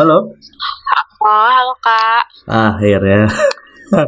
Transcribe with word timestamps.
Halo. 0.00 0.32
Oh, 1.20 1.48
halo 1.52 1.76
Kak. 1.84 2.24
Akhirnya. 2.48 3.28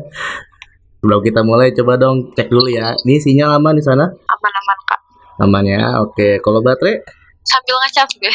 Sebelum 1.04 1.20
kita 1.20 1.44
mulai, 1.44 1.68
coba 1.76 2.00
dong 2.00 2.32
cek 2.32 2.48
dulu 2.48 2.64
ya. 2.72 2.96
Ini 3.04 3.20
sinyal 3.20 3.60
aman 3.60 3.76
di 3.76 3.84
sana? 3.84 4.08
Aman-aman 4.08 4.78
Kak. 4.88 5.00
Aman 5.44 5.68
ya. 5.68 6.00
Oke. 6.00 6.40
Kalau 6.40 6.64
baterai? 6.64 6.96
Sambil 7.44 7.76
ngecas 7.76 8.08
gue. 8.24 8.32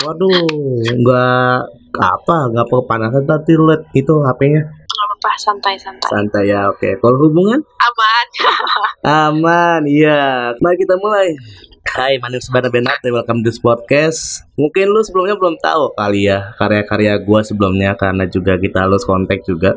Waduh, 0.00 0.48
nggak 1.04 1.60
apa, 1.92 2.36
nggak 2.56 2.72
kepanasan 2.72 3.28
tadi 3.28 3.52
LED 3.52 3.82
itu 4.00 4.14
HP-nya. 4.24 4.64
Gak 4.64 5.04
apa-apa, 5.04 5.30
santai-santai. 5.36 6.08
Santai 6.08 6.44
ya. 6.48 6.72
Oke. 6.72 6.96
Kalau 7.04 7.20
hubungan? 7.20 7.60
Aman. 7.84 8.26
Aman, 9.28 9.80
iya. 9.84 10.56
Mari 10.56 10.76
kita 10.80 10.96
mulai. 10.96 11.36
Hai, 11.84 12.16
my 12.16 12.32
name 12.32 12.40
is 12.40 12.48
Bana 12.48 12.72
Benat 12.72 13.04
welcome 13.04 13.44
to 13.44 13.52
this 13.52 13.60
podcast. 13.60 14.40
Mungkin 14.56 14.88
lu 14.88 15.04
sebelumnya 15.04 15.36
belum 15.36 15.60
tahu 15.60 15.92
kali 15.92 16.24
ya 16.24 16.56
karya-karya 16.56 17.20
gua 17.20 17.44
sebelumnya 17.44 17.92
karena 17.92 18.24
juga 18.24 18.56
kita 18.56 18.88
harus 18.88 19.04
kontak 19.04 19.44
juga. 19.44 19.76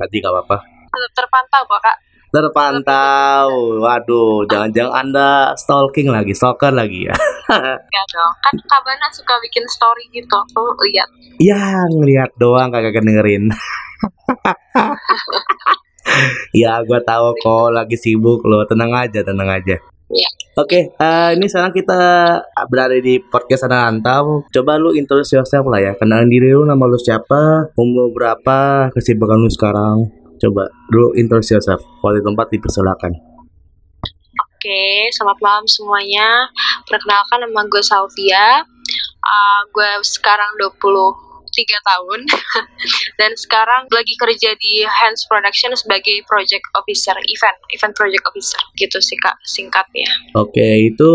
Tadi 0.00 0.16
gak 0.24 0.32
apa-apa. 0.32 0.64
Terpantau 1.12 1.62
kok 1.68 1.80
Kak. 1.84 1.96
Terpantau. 2.32 3.48
Waduh, 3.84 4.48
jangan-jangan 4.48 4.92
Anda 4.96 5.52
stalking 5.60 6.08
lagi, 6.08 6.32
stalker 6.32 6.72
lagi 6.72 7.12
ya. 7.12 7.16
Ya 7.94 8.02
dong. 8.08 8.32
Kan 8.40 8.56
Kak 8.56 8.80
Bana 8.88 9.06
suka 9.12 9.36
bikin 9.44 9.68
story 9.68 10.08
gitu. 10.16 10.32
Aku 10.32 10.72
lihat. 10.88 11.08
ya, 11.36 11.84
ngeliat 11.92 12.32
doang 12.40 12.72
kagak 12.72 13.04
dengerin. 13.04 13.52
ya, 16.64 16.80
gua 16.88 17.00
tahu 17.04 17.36
kok 17.44 17.76
lagi 17.76 18.00
sibuk 18.00 18.40
lo. 18.48 18.64
Tenang 18.64 18.96
aja, 18.96 19.20
tenang 19.20 19.52
aja. 19.52 19.76
Iya. 20.06 20.30
Oke, 20.56 20.94
eh, 20.94 21.30
ini 21.34 21.50
sekarang 21.50 21.74
kita 21.74 22.00
berada 22.70 22.94
di 22.94 23.18
podcast 23.18 23.66
Anak 23.66 23.80
Rantau. 23.90 24.46
Coba 24.54 24.78
lu 24.78 24.94
introduce 24.94 25.34
yourself 25.34 25.66
lah 25.66 25.82
ya. 25.82 25.92
Kenalin 25.98 26.30
diri 26.30 26.54
lu, 26.54 26.62
nama 26.62 26.86
lu 26.86 26.94
siapa, 26.96 27.74
umur 27.74 28.14
berapa, 28.14 28.88
kesibukan 28.94 29.36
lu 29.36 29.50
sekarang. 29.50 30.06
Coba 30.38 30.70
dulu 30.94 31.12
introduce 31.18 31.58
yourself. 31.58 31.82
Kalau 31.82 32.14
di 32.14 32.22
tempat 32.22 32.46
dipersilakan. 32.54 33.12
Oke, 34.56 35.10
selamat 35.12 35.38
malam 35.42 35.66
semuanya. 35.66 36.48
Perkenalkan 36.86 37.42
nama 37.42 37.66
gue 37.66 37.82
Salvia. 37.82 38.62
Uh, 39.26 39.60
gue 39.74 39.90
sekarang 40.06 40.54
23 41.56 41.88
tahun 41.88 42.20
dan 43.20 43.32
sekarang 43.32 43.88
lagi 43.88 44.14
kerja 44.20 44.52
di 44.60 44.84
Hands 44.84 45.22
Production 45.24 45.72
sebagai 45.72 46.20
project 46.28 46.68
officer 46.76 47.16
event, 47.32 47.56
event 47.72 47.94
project 47.96 48.24
officer 48.28 48.60
gitu 48.76 49.00
sih 49.00 49.16
kak 49.16 49.40
singkatnya 49.48 50.08
Oke, 50.36 50.92
itu 50.92 51.08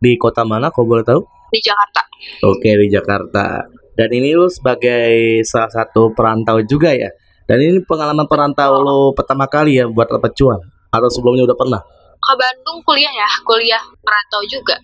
di 0.00 0.16
kota 0.16 0.48
mana 0.48 0.72
kalau 0.72 0.96
boleh 0.96 1.04
tahu? 1.04 1.20
di 1.48 1.60
Jakarta. 1.64 2.02
Oke, 2.44 2.76
di 2.76 2.88
Jakarta. 2.92 3.64
Dan 3.96 4.08
ini 4.12 4.36
lu 4.36 4.46
sebagai 4.52 5.40
salah 5.42 5.72
satu 5.72 6.12
perantau 6.12 6.60
juga 6.62 6.92
ya. 6.92 7.08
Dan 7.48 7.64
ini 7.64 7.80
pengalaman 7.82 8.28
perantau 8.28 8.84
lu 8.84 9.00
pertama 9.16 9.48
kali 9.48 9.80
ya 9.80 9.88
buat 9.88 10.12
dapat 10.12 10.36
cuan 10.36 10.60
atau 10.92 11.08
sebelumnya 11.08 11.48
udah 11.48 11.56
pernah? 11.56 11.80
Ke 12.20 12.34
Bandung 12.36 12.84
kuliah 12.84 13.10
ya, 13.10 13.28
kuliah 13.48 13.80
merantau 14.04 14.44
juga. 14.44 14.76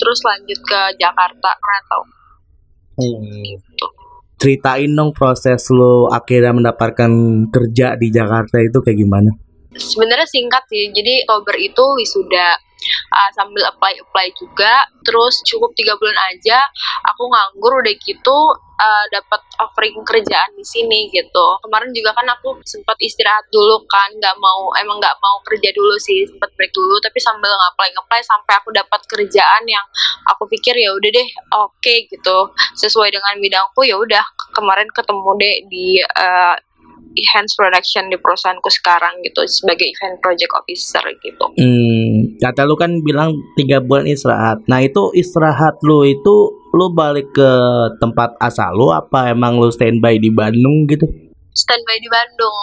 Terus 0.00 0.18
lanjut 0.24 0.58
ke 0.64 0.80
Jakarta 0.96 1.50
merantau 1.60 2.02
gitu. 2.96 3.86
Ceritain 4.36 4.92
dong 4.92 5.16
proses 5.16 5.64
lu 5.72 6.12
akhirnya 6.12 6.52
mendapatkan 6.52 7.10
kerja 7.48 7.96
di 7.96 8.12
Jakarta 8.12 8.60
itu 8.60 8.78
kayak 8.84 8.98
gimana? 9.00 9.30
sebenarnya 9.78 10.28
singkat 10.28 10.64
sih 10.72 10.90
jadi 10.90 11.28
Oktober 11.28 11.56
itu 11.60 11.84
wisuda 12.00 12.58
uh, 13.12 13.30
sambil 13.34 13.62
apply 13.68 13.96
apply 14.00 14.26
juga. 14.36 14.86
Terus 15.06 15.42
cukup 15.46 15.70
tiga 15.78 15.94
bulan 15.98 16.18
aja 16.34 16.66
aku 17.14 17.30
nganggur 17.30 17.78
udah 17.78 17.94
gitu 18.02 18.38
uh, 18.58 19.04
dapat 19.12 19.40
offering 19.62 19.96
kerjaan 20.04 20.50
di 20.56 20.64
sini 20.66 21.08
gitu. 21.10 21.46
Kemarin 21.64 21.90
juga 21.94 22.12
kan 22.16 22.26
aku 22.26 22.58
sempat 22.66 22.98
istirahat 23.00 23.46
dulu 23.50 23.86
kan 23.88 24.10
nggak 24.16 24.36
mau 24.38 24.72
emang 24.76 24.98
nggak 24.98 25.16
mau 25.22 25.38
kerja 25.46 25.70
dulu 25.72 25.94
sih 26.02 26.26
sempat 26.26 26.50
break 26.58 26.72
dulu. 26.74 26.98
Tapi 27.00 27.18
sambil 27.22 27.50
ngapply 27.50 27.88
ngapply 27.96 28.22
sampai 28.26 28.54
aku 28.58 28.70
dapat 28.74 29.00
kerjaan 29.06 29.62
yang 29.66 29.86
aku 30.34 30.46
pikir 30.50 30.74
ya 30.76 30.90
udah 30.92 31.10
deh 31.10 31.28
oke 31.54 31.94
gitu. 32.10 32.38
Sesuai 32.76 33.14
dengan 33.14 33.38
bidangku 33.40 33.86
ya 33.86 33.96
udah 33.96 34.24
kemarin 34.52 34.88
ketemu 34.92 35.30
deh 35.38 35.56
di 35.70 35.86
uh, 36.02 36.56
Hands 37.32 37.52
Production 37.56 38.12
di 38.12 38.20
perusahaanku 38.20 38.68
sekarang 38.68 39.24
gitu 39.24 39.40
sebagai 39.48 39.88
event 39.88 40.20
project 40.20 40.52
officer 40.52 41.04
gitu. 41.24 41.46
Hmm, 41.56 42.36
kata 42.36 42.68
lu 42.68 42.76
kan 42.76 43.00
bilang 43.00 43.32
tiga 43.56 43.80
bulan 43.80 44.04
istirahat. 44.04 44.66
Nah 44.68 44.84
itu 44.84 45.14
istirahat 45.16 45.80
lu 45.80 46.04
itu 46.04 46.36
lu 46.76 46.92
balik 46.92 47.32
ke 47.32 47.50
tempat 48.02 48.36
asal 48.36 48.76
lu 48.76 48.92
apa 48.92 49.32
emang 49.32 49.56
lu 49.56 49.72
standby 49.72 50.20
di 50.20 50.28
Bandung 50.28 50.84
gitu? 50.84 51.08
Standby 51.56 51.96
di 52.04 52.08
Bandung. 52.12 52.58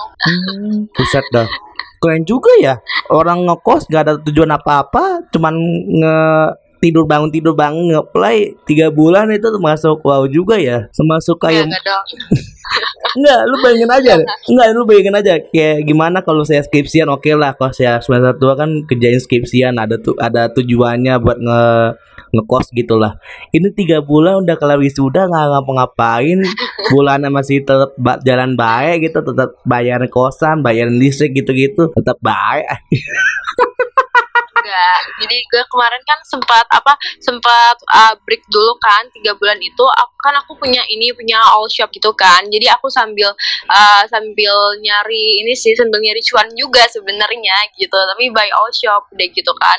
Buset 0.98 1.26
dah. 1.34 1.50
Keren 1.98 2.28
juga 2.28 2.52
ya. 2.60 2.78
Orang 3.10 3.48
ngekos 3.48 3.88
gak 3.88 4.04
ada 4.06 4.14
tujuan 4.22 4.52
apa-apa, 4.52 5.24
cuman 5.32 5.56
nge 5.88 6.18
tidur 6.84 7.08
bangun 7.08 7.32
tidur 7.32 7.56
bangun 7.56 7.96
ngeplay 7.96 8.60
tiga 8.68 8.92
bulan 8.92 9.32
itu 9.32 9.48
termasuk 9.48 10.04
wow 10.04 10.28
juga 10.28 10.60
ya 10.60 10.92
termasuk 10.92 11.40
Ya 11.48 11.64
kayak. 11.64 11.72
Enggak, 13.16 13.40
lu 13.50 13.56
bayangin 13.64 13.88
aja. 13.92 14.14
Enggak, 14.52 14.68
lu 14.76 14.84
bayangin 14.84 15.16
aja 15.16 15.34
kayak 15.40 15.88
gimana 15.88 16.20
kalau 16.20 16.44
saya 16.44 16.60
skripsian 16.60 17.08
oke 17.08 17.32
lah 17.40 17.56
kalau 17.56 17.72
saya 17.72 18.04
semester 18.04 18.36
tua 18.36 18.60
kan 18.60 18.84
kerjain 18.84 19.24
skripsian 19.24 19.80
ada 19.80 19.96
tuh 19.96 20.20
ada 20.20 20.52
tujuannya 20.52 21.16
buat 21.24 21.40
nge 21.40 21.64
ngekos 22.34 22.74
gitulah. 22.74 23.22
Ini 23.54 23.70
tiga 23.78 24.02
bulan 24.02 24.42
udah 24.42 24.58
kelar 24.58 24.82
wisuda 24.82 25.30
nggak 25.30 25.46
ngapa-ngapain, 25.54 26.42
bulannya 26.92 27.30
masih 27.30 27.62
tetap 27.62 27.94
ba- 27.96 28.18
jalan 28.26 28.58
baik 28.58 29.06
gitu, 29.06 29.22
tetap 29.22 29.54
bayar 29.64 30.02
kosan, 30.10 30.66
bayar 30.66 30.90
listrik 30.90 31.38
gitu-gitu, 31.38 31.94
tetap 31.94 32.18
baik. 32.26 32.66
Enggak. 34.74 35.02
Jadi 35.22 35.38
gue 35.54 35.64
kemarin 35.70 36.02
kan 36.02 36.20
sempat 36.26 36.66
apa 36.74 36.98
sempat 37.22 37.78
uh, 37.94 38.18
break 38.26 38.42
dulu 38.50 38.74
kan 38.82 39.06
tiga 39.14 39.38
bulan 39.38 39.62
itu. 39.62 39.86
Aku 39.86 40.18
kan 40.18 40.34
aku 40.42 40.58
punya 40.58 40.82
ini 40.90 41.14
punya 41.14 41.38
all 41.38 41.70
shop 41.70 41.94
gitu 41.94 42.10
kan. 42.18 42.42
Jadi 42.50 42.66
aku 42.74 42.90
sambil 42.90 43.30
uh, 43.70 44.04
sambil 44.10 44.56
nyari 44.82 45.46
ini 45.46 45.54
sih 45.54 45.78
sambil 45.78 46.02
nyari 46.02 46.26
cuan 46.26 46.50
juga 46.58 46.90
sebenarnya 46.90 47.70
gitu. 47.78 47.94
Tapi 47.94 48.34
buy 48.34 48.50
all 48.50 48.74
shop 48.74 49.14
udah 49.14 49.28
gitu 49.30 49.54
kan. 49.62 49.78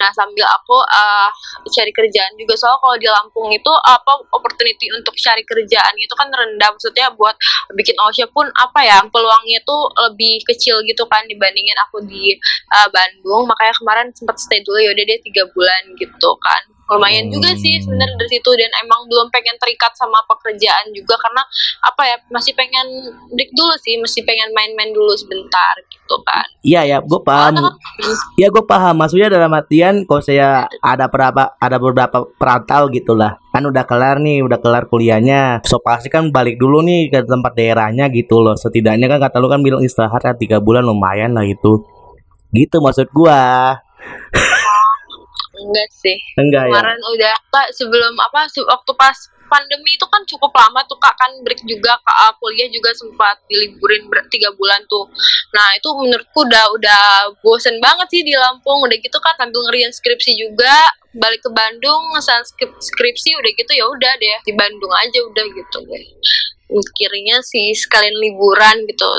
Nah 0.00 0.10
sambil 0.12 0.46
aku 0.48 0.76
uh, 0.78 1.30
cari 1.70 1.92
kerjaan 1.94 2.32
juga. 2.36 2.54
Soal 2.58 2.76
kalau 2.82 2.96
di 2.98 3.08
Lampung 3.08 3.48
itu 3.50 3.72
apa 3.86 4.20
opportunity 4.34 4.90
untuk 4.92 5.14
cari 5.16 5.42
kerjaan 5.46 5.94
itu 5.96 6.14
kan 6.14 6.28
rendah. 6.28 6.70
Maksudnya 6.74 7.14
buat 7.14 7.34
bikin 7.78 7.96
shop 8.14 8.30
pun 8.34 8.46
apa 8.54 8.80
ya 8.84 8.98
peluangnya 9.08 9.62
tuh 9.64 9.88
lebih 10.10 10.42
kecil 10.44 10.82
gitu 10.84 11.06
kan 11.08 11.24
dibandingin 11.30 11.78
aku 11.88 12.02
di 12.04 12.34
uh, 12.74 12.88
Bandung. 12.90 13.46
Makanya 13.46 13.74
kemarin 13.78 14.06
sempat 14.12 14.36
stay 14.42 14.60
dulu. 14.66 14.78
Ya 14.82 14.90
udah 14.92 15.04
deh 15.06 15.18
tiga 15.22 15.46
bulan 15.54 15.82
gitu 15.96 16.30
kan 16.42 16.73
lumayan 16.92 17.32
juga 17.32 17.56
sih 17.56 17.80
Hmm. 17.80 17.84
sebenarnya 17.88 18.16
dari 18.20 18.30
situ 18.30 18.50
dan 18.54 18.70
emang 18.84 19.00
belum 19.08 19.26
pengen 19.32 19.56
terikat 19.56 19.92
sama 19.96 20.20
pekerjaan 20.28 20.92
juga 20.92 21.16
karena 21.16 21.42
apa 21.84 22.02
ya 22.04 22.16
masih 22.28 22.52
pengen 22.52 22.86
break 23.32 23.50
dulu 23.56 23.74
sih 23.80 23.96
masih 23.98 24.22
pengen 24.24 24.52
main-main 24.52 24.92
dulu 24.92 25.12
sebentar 25.16 25.74
gitu 25.88 26.16
kan 26.24 26.44
Iya 26.64 26.80
ya, 26.88 26.98
gue 27.04 27.20
paham. 27.20 27.60
Soalnya 27.60 27.76
Ya 28.40 28.48
gue 28.48 28.64
paham. 28.64 28.96
Maksudnya 28.96 29.28
dalam 29.28 29.52
artian 29.52 30.08
kalau 30.08 30.24
saya 30.24 30.64
ada 30.80 31.06
berapa 31.12 31.60
ada 31.60 31.76
beberapa 31.76 32.24
perantau 32.40 32.88
gitulah. 32.88 33.36
Kan 33.52 33.68
udah 33.68 33.84
kelar 33.84 34.16
nih, 34.16 34.40
udah 34.40 34.56
kelar 34.64 34.88
kuliahnya. 34.88 35.60
So 35.68 35.76
pasti 35.84 36.08
kan 36.08 36.32
balik 36.32 36.56
dulu 36.56 36.80
nih 36.80 37.12
ke 37.12 37.28
tempat 37.28 37.52
daerahnya 37.52 38.08
gitu 38.08 38.40
loh. 38.40 38.56
Setidaknya 38.56 39.12
kan 39.12 39.28
kata 39.28 39.36
lu 39.44 39.52
kan 39.52 39.60
bilang 39.60 39.84
istirahat 39.84 40.24
kan 40.24 40.40
tiga 40.40 40.56
bulan 40.58 40.88
lumayan 40.88 41.36
lah 41.36 41.44
itu. 41.44 41.84
Gitu 42.48 42.80
maksud 42.80 43.12
gua. 43.12 43.76
Enggak 45.64 45.88
sih 45.90 46.16
Enggak 46.36 46.68
ya. 46.68 46.72
kemarin 46.76 47.00
udah 47.00 47.34
Kak, 47.50 47.68
sebelum 47.72 48.14
apa 48.20 48.46
waktu 48.46 48.92
pas 48.94 49.16
pandemi 49.48 49.94
itu 49.94 50.06
kan 50.08 50.24
cukup 50.26 50.50
lama 50.50 50.82
tuh 50.88 50.98
kak 50.98 51.14
kan 51.14 51.30
break 51.44 51.60
juga 51.68 51.94
kak 52.00 52.16
ah, 52.26 52.32
kuliah 52.40 52.66
juga 52.72 52.90
sempat 52.96 53.38
diliburin 53.46 54.08
tiga 54.32 54.50
bulan 54.56 54.82
tuh 54.88 55.06
nah 55.54 55.68
itu 55.76 55.88
menurutku 55.94 56.42
udah 56.42 56.64
udah 56.74 57.02
bosen 57.44 57.78
banget 57.78 58.08
sih 58.10 58.22
di 58.26 58.34
Lampung 58.34 58.82
udah 58.82 58.96
gitu 58.98 59.18
kan 59.22 59.36
sambil 59.38 59.60
ngerian 59.68 59.92
skripsi 59.94 60.34
juga 60.34 60.74
balik 61.14 61.44
ke 61.44 61.50
Bandung 61.54 62.02
ngesan 62.16 62.42
skrip- 62.42 62.80
skripsi 62.82 63.38
udah 63.38 63.50
gitu 63.54 63.72
ya 63.78 63.84
udah 63.86 64.12
deh 64.18 64.38
di 64.42 64.52
Bandung 64.56 64.90
aja 64.90 65.18
udah 65.22 65.46
gitu 65.46 65.78
mikirnya 66.72 67.38
sih 67.44 67.70
sekalian 67.76 68.16
liburan 68.18 68.82
gitu 68.90 69.12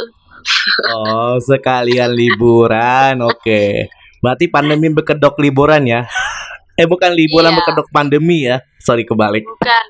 Oh, 0.85 1.41
sekalian 1.41 2.13
liburan. 2.13 3.17
Oke. 3.25 3.89
Berarti 4.25 4.49
pandemi 4.49 4.89
berkedok 4.89 5.37
liburan 5.37 5.85
ya. 5.85 6.01
Eh 6.75 6.89
bukan 6.91 7.15
liburan 7.15 7.53
Iya. 7.53 7.57
berkedok 7.61 7.87
pandemi 7.87 8.43
ya. 8.43 8.59
Sorry 8.83 9.05
kebalik. 9.07 9.47
bukan 9.47 9.85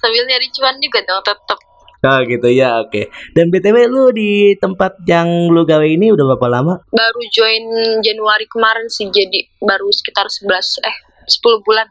sambil 0.00 0.22
nyari 0.24 0.48
cuan 0.48 0.78
juga 0.80 1.02
dong 1.04 1.20
tetep 1.20 1.58
Oh 2.00 2.18
gitu 2.24 2.48
ya, 2.48 2.80
oke. 2.80 3.12
Dan 3.36 3.52
BTW 3.52 3.84
lu 3.84 4.08
di 4.08 4.56
tempat 4.56 4.96
yang 5.04 5.52
lu 5.52 5.68
gawe 5.68 5.84
ini 5.84 6.08
udah 6.08 6.24
berapa 6.32 6.48
lama? 6.48 6.80
baru 6.88 7.20
join 7.28 7.64
Januari 8.00 8.48
kemarin 8.48 8.88
sih 8.88 9.12
jadi 9.12 9.44
baru 9.60 9.92
sekitar 9.92 10.24
11 10.24 10.80
eh 10.80 10.96
10 11.28 11.60
bulan 11.60 11.84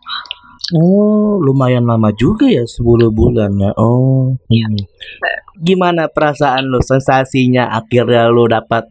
Oh, 0.70 1.42
lumayan 1.42 1.86
lama 1.86 2.14
juga 2.14 2.46
ya 2.46 2.62
10 2.62 3.10
bulan 3.10 3.54
ya. 3.58 3.74
Oh. 3.78 4.34
Iya. 4.50 4.66
hmm. 4.70 5.62
Gimana 5.62 6.10
perasaan 6.10 6.66
lu, 6.66 6.82
sensasinya 6.82 7.74
akhirnya 7.74 8.30
lu 8.30 8.46
dapat 8.46 8.86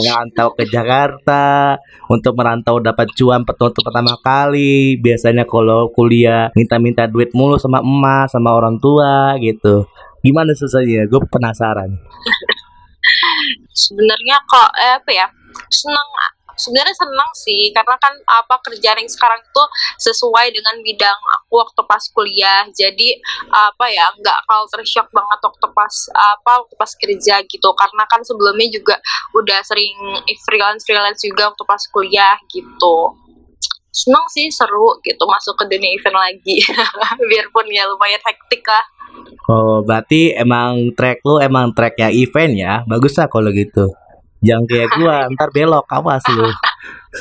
merantau 0.00 0.48
ke 0.54 0.64
Jakarta 0.68 1.76
untuk 2.12 2.36
merantau 2.36 2.78
dapat 2.78 3.08
cuan 3.16 3.44
untuk 3.44 3.82
pertama 3.84 4.14
kali. 4.20 5.00
Biasanya 5.00 5.44
kalau 5.48 5.90
kuliah 5.92 6.52
minta-minta 6.52 7.08
duit 7.08 7.32
mulu 7.32 7.56
sama 7.56 7.80
emak, 7.80 8.30
sama 8.32 8.52
orang 8.52 8.76
tua 8.78 9.36
gitu. 9.40 9.88
Gimana 10.24 10.56
susahnya? 10.56 11.04
Gue 11.08 11.20
penasaran. 11.28 12.00
sebenarnya 13.74 14.36
kok 14.48 14.70
eh, 14.80 14.94
apa 14.96 15.10
ya 15.12 15.26
senang 15.68 16.08
sebenarnya 16.54 16.94
senang 16.94 17.30
sih 17.34 17.74
karena 17.74 17.96
kan 17.98 18.14
apa 18.30 18.54
kerjaan 18.62 19.02
yang 19.02 19.10
sekarang 19.10 19.42
itu 19.42 19.64
sesuai 20.00 20.54
dengan 20.54 20.78
bidang 20.86 21.18
aku 21.54 21.62
waktu 21.62 21.82
pas 21.86 22.02
kuliah 22.10 22.66
jadi 22.74 23.08
apa 23.54 23.86
ya 23.86 24.10
nggak 24.18 24.38
culture 24.50 24.82
shock 24.82 25.06
banget 25.14 25.38
waktu 25.38 25.66
pas 25.70 25.94
apa 26.10 26.66
waktu 26.66 26.74
pas 26.74 26.92
kerja 26.98 27.34
gitu 27.46 27.68
karena 27.78 28.02
kan 28.10 28.26
sebelumnya 28.26 28.66
juga 28.74 28.98
udah 29.38 29.62
sering 29.62 29.94
freelance 30.42 30.82
freelance 30.82 31.22
juga 31.22 31.54
waktu 31.54 31.62
pas 31.62 31.82
kuliah 31.94 32.34
gitu 32.50 33.14
senang 33.94 34.26
sih 34.34 34.50
seru 34.50 34.98
gitu 35.06 35.22
masuk 35.30 35.54
ke 35.54 35.70
dunia 35.70 35.94
event 35.94 36.18
lagi 36.18 36.58
biarpun 37.30 37.70
ya 37.70 37.86
lumayan 37.86 38.18
hektik 38.26 38.66
lah 38.66 38.82
Oh, 39.46 39.86
berarti 39.86 40.34
emang 40.34 40.90
track 40.98 41.22
lu 41.22 41.38
emang 41.38 41.70
track 41.70 41.94
ya 42.02 42.10
event 42.10 42.58
ya. 42.58 42.82
Bagus 42.82 43.14
lah 43.14 43.30
kalau 43.30 43.54
gitu. 43.54 43.94
Jangan 44.42 44.66
kayak 44.66 44.90
gua, 44.98 45.16
ntar 45.38 45.54
belok 45.54 45.86
awas 45.86 46.24
lu. 46.34 46.50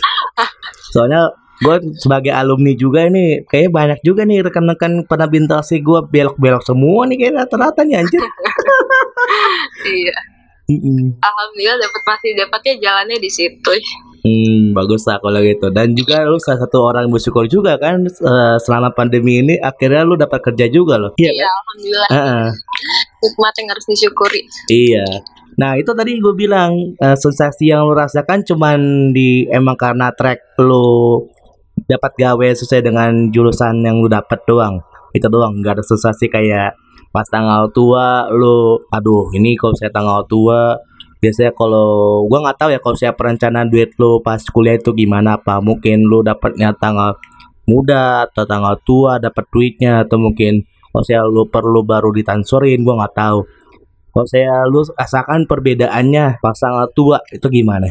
Soalnya 0.96 1.30
gue 1.62 1.76
sebagai 2.02 2.34
alumni 2.34 2.74
juga 2.74 3.06
nih, 3.06 3.46
kayaknya 3.46 3.72
banyak 3.72 4.00
juga 4.02 4.26
nih 4.26 4.42
rekan-rekan 4.42 5.06
pernah 5.06 5.30
bintasi 5.30 5.84
gue 5.86 6.00
belok-belok 6.10 6.64
semua 6.66 7.06
nih 7.06 7.18
kayak 7.22 7.34
rata-rata 7.46 7.86
nih 7.86 8.02
anjir. 8.02 8.24
iya 9.94 10.18
Mm-mm. 10.64 11.20
alhamdulillah 11.20 11.76
dapat 11.76 12.02
masih 12.08 12.32
dapatnya 12.40 12.74
jalannya 12.80 13.18
di 13.20 13.28
situ 13.32 13.74
Hmm, 14.24 14.72
bagus 14.72 15.04
lah 15.04 15.20
kalau 15.20 15.44
gitu. 15.44 15.68
Dan 15.76 16.00
juga 16.00 16.24
lu 16.24 16.40
salah 16.40 16.64
satu 16.64 16.80
orang 16.80 17.12
bersyukur 17.12 17.44
juga 17.52 17.76
kan 17.76 18.08
eh, 18.08 18.56
selama 18.64 18.96
pandemi 18.96 19.44
ini 19.44 19.60
akhirnya 19.60 20.08
lu 20.08 20.16
dapat 20.16 20.40
kerja 20.40 20.72
juga 20.72 20.96
loh. 20.96 21.12
Iya 21.20 21.32
iya 21.36 21.44
kan? 21.44 21.52
alhamdulillah 21.60 22.10
Heeh. 22.16 22.46
nikmat 23.20 23.54
yang 23.60 23.68
harus 23.76 23.86
disyukuri 23.92 24.42
Iya. 24.72 25.06
Nah 25.60 25.76
itu 25.76 25.92
tadi 25.92 26.24
gue 26.24 26.34
bilang 26.40 26.96
eh, 26.96 27.18
sensasi 27.20 27.68
yang 27.68 27.84
lu 27.84 28.00
rasakan 28.00 28.48
cuman 28.48 29.12
di 29.12 29.44
emang 29.52 29.76
karena 29.76 30.16
track 30.16 30.56
lu 30.64 31.28
dapat 31.88 32.12
gawe 32.16 32.48
sesuai 32.56 32.82
dengan 32.84 33.32
jurusan 33.32 33.84
yang 33.84 34.00
lu 34.00 34.10
dapat 34.10 34.40
doang. 34.48 34.82
Itu 35.14 35.30
doang, 35.30 35.62
nggak 35.62 35.80
ada 35.80 35.84
sensasi 35.86 36.28
kayak 36.32 36.74
pas 37.14 37.28
tanggal 37.30 37.70
tua 37.70 38.26
lu, 38.34 38.82
aduh 38.90 39.30
ini 39.38 39.54
kalau 39.54 39.78
saya 39.78 39.94
tanggal 39.94 40.26
tua 40.26 40.74
biasanya 41.22 41.54
kalau 41.56 42.26
gua 42.26 42.50
nggak 42.50 42.58
tahu 42.58 42.70
ya 42.74 42.80
kalau 42.82 42.98
saya 42.98 43.14
perencanaan 43.14 43.70
duit 43.70 43.94
lu 43.96 44.20
pas 44.20 44.42
kuliah 44.42 44.76
itu 44.76 44.92
gimana 44.92 45.40
apa 45.40 45.62
mungkin 45.64 46.04
lu 46.04 46.20
dapatnya 46.20 46.76
tanggal 46.76 47.16
muda 47.70 48.28
atau 48.28 48.44
tanggal 48.44 48.76
tua 48.84 49.24
dapat 49.24 49.46
duitnya 49.54 50.04
atau 50.04 50.20
mungkin 50.20 50.68
kalau 50.92 51.04
saya 51.06 51.22
lu 51.24 51.48
perlu 51.48 51.86
baru 51.86 52.12
ditansorin 52.12 52.82
gua 52.84 53.06
nggak 53.06 53.16
tahu 53.16 53.40
kalau 54.14 54.28
saya 54.30 54.68
lu 54.70 54.86
rasakan 54.94 55.50
perbedaannya 55.50 56.38
pas 56.38 56.54
tanggal 56.54 56.86
tua 56.94 57.18
itu 57.34 57.48
gimana? 57.50 57.90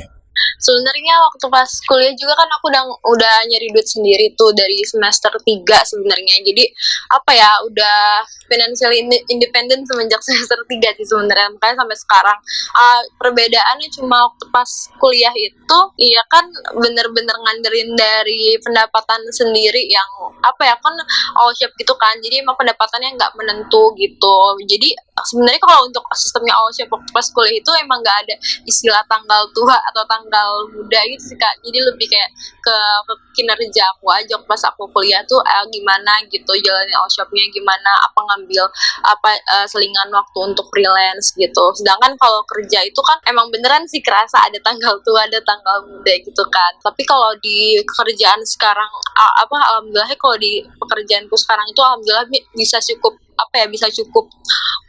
Sebenarnya 0.62 1.14
waktu 1.28 1.46
pas 1.50 1.70
kuliah 1.90 2.14
juga 2.14 2.38
kan 2.38 2.48
aku 2.54 2.70
udah 2.70 2.84
udah 3.02 3.34
nyari 3.50 3.68
duit 3.74 3.88
sendiri 3.90 4.30
tuh 4.38 4.54
dari 4.54 4.78
semester 4.86 5.34
3 5.34 5.42
sebenarnya. 5.90 6.36
Jadi 6.46 6.64
apa 7.10 7.30
ya 7.34 7.50
udah 7.66 8.22
financial 8.46 8.94
inde- 8.94 9.26
independent 9.26 9.82
semenjak 9.90 10.22
semester 10.26 10.62
3 10.70 10.98
sih 11.02 11.06
sebenarnya. 11.06 11.50
Makanya 11.58 11.82
sampai 11.82 11.98
sekarang. 11.98 12.38
Ah, 12.78 13.00
perbedaannya 13.18 13.88
cuma 13.98 14.30
waktu 14.30 14.46
pas 14.54 14.70
kuliah 15.02 15.34
itu 15.34 15.78
iya 15.98 16.22
kan 16.30 16.46
bener-bener 16.78 17.34
nganderin 17.34 17.98
dari 17.98 18.54
pendapatan 18.62 19.20
sendiri 19.34 19.90
yang 19.90 20.06
apa 20.46 20.62
ya 20.62 20.76
kan 20.78 20.94
all 21.42 21.50
shop 21.58 21.74
gitu 21.74 21.92
kan. 21.98 22.14
Jadi 22.22 22.46
emang 22.46 22.54
pendapatannya 22.54 23.18
nggak 23.18 23.34
menentu 23.34 23.90
gitu. 23.98 24.38
Jadi 24.62 24.94
sebenarnya 25.26 25.60
kalau 25.62 25.88
untuk 25.88 26.04
sistemnya 26.14 26.54
all 26.56 26.70
shop 26.74 26.92
pas 27.12 27.26
kuliah 27.32 27.56
itu 27.58 27.70
emang 27.80 28.00
nggak 28.04 28.18
ada 28.26 28.34
istilah 28.68 29.02
tanggal 29.08 29.42
tua 29.56 29.76
atau 29.92 30.02
tanggal 30.06 30.48
muda 30.74 31.00
gitu 31.08 31.34
sih 31.34 31.38
kak. 31.38 31.54
Jadi 31.64 31.78
lebih 31.82 32.06
kayak 32.10 32.30
ke, 32.62 32.76
ke 33.08 33.14
kinerja 33.40 33.82
aku 33.96 34.06
aja 34.12 34.36
pas 34.44 34.60
aku 34.68 34.86
kuliah 34.92 35.22
tuh 35.24 35.40
eh, 35.42 35.64
gimana 35.72 36.22
gitu 36.28 36.52
jalanin 36.60 36.96
all 36.98 37.10
shopnya 37.10 37.44
gimana 37.50 37.90
apa 38.04 38.20
ngambil 38.32 38.64
apa 39.06 39.28
eh, 39.38 39.66
selingan 39.70 40.08
waktu 40.12 40.38
untuk 40.52 40.66
freelance 40.70 41.34
gitu. 41.38 41.64
Sedangkan 41.78 42.14
kalau 42.20 42.44
kerja 42.46 42.84
itu 42.84 43.00
kan 43.02 43.18
emang 43.26 43.48
beneran 43.54 43.86
sih 43.88 44.02
kerasa 44.04 44.42
ada 44.42 44.58
tanggal 44.60 44.98
tua 45.06 45.24
ada 45.26 45.38
tanggal 45.46 45.86
muda 45.86 46.14
gitu 46.20 46.44
kan 46.50 46.72
tapi 46.82 47.02
kalau 47.06 47.30
di 47.38 47.78
kerjaan 47.86 48.42
sekarang 48.42 48.90
apa 49.16 49.56
alhamdulillah 49.72 50.10
kalau 50.18 50.36
di 50.36 50.60
pekerjaanku 50.76 51.36
sekarang 51.38 51.66
itu 51.70 51.80
alhamdulillah 51.80 52.26
bi- 52.28 52.46
bisa 52.58 52.82
cukup 52.82 53.21
apa 53.38 53.54
ya 53.64 53.66
bisa 53.68 53.88
cukup 53.90 54.28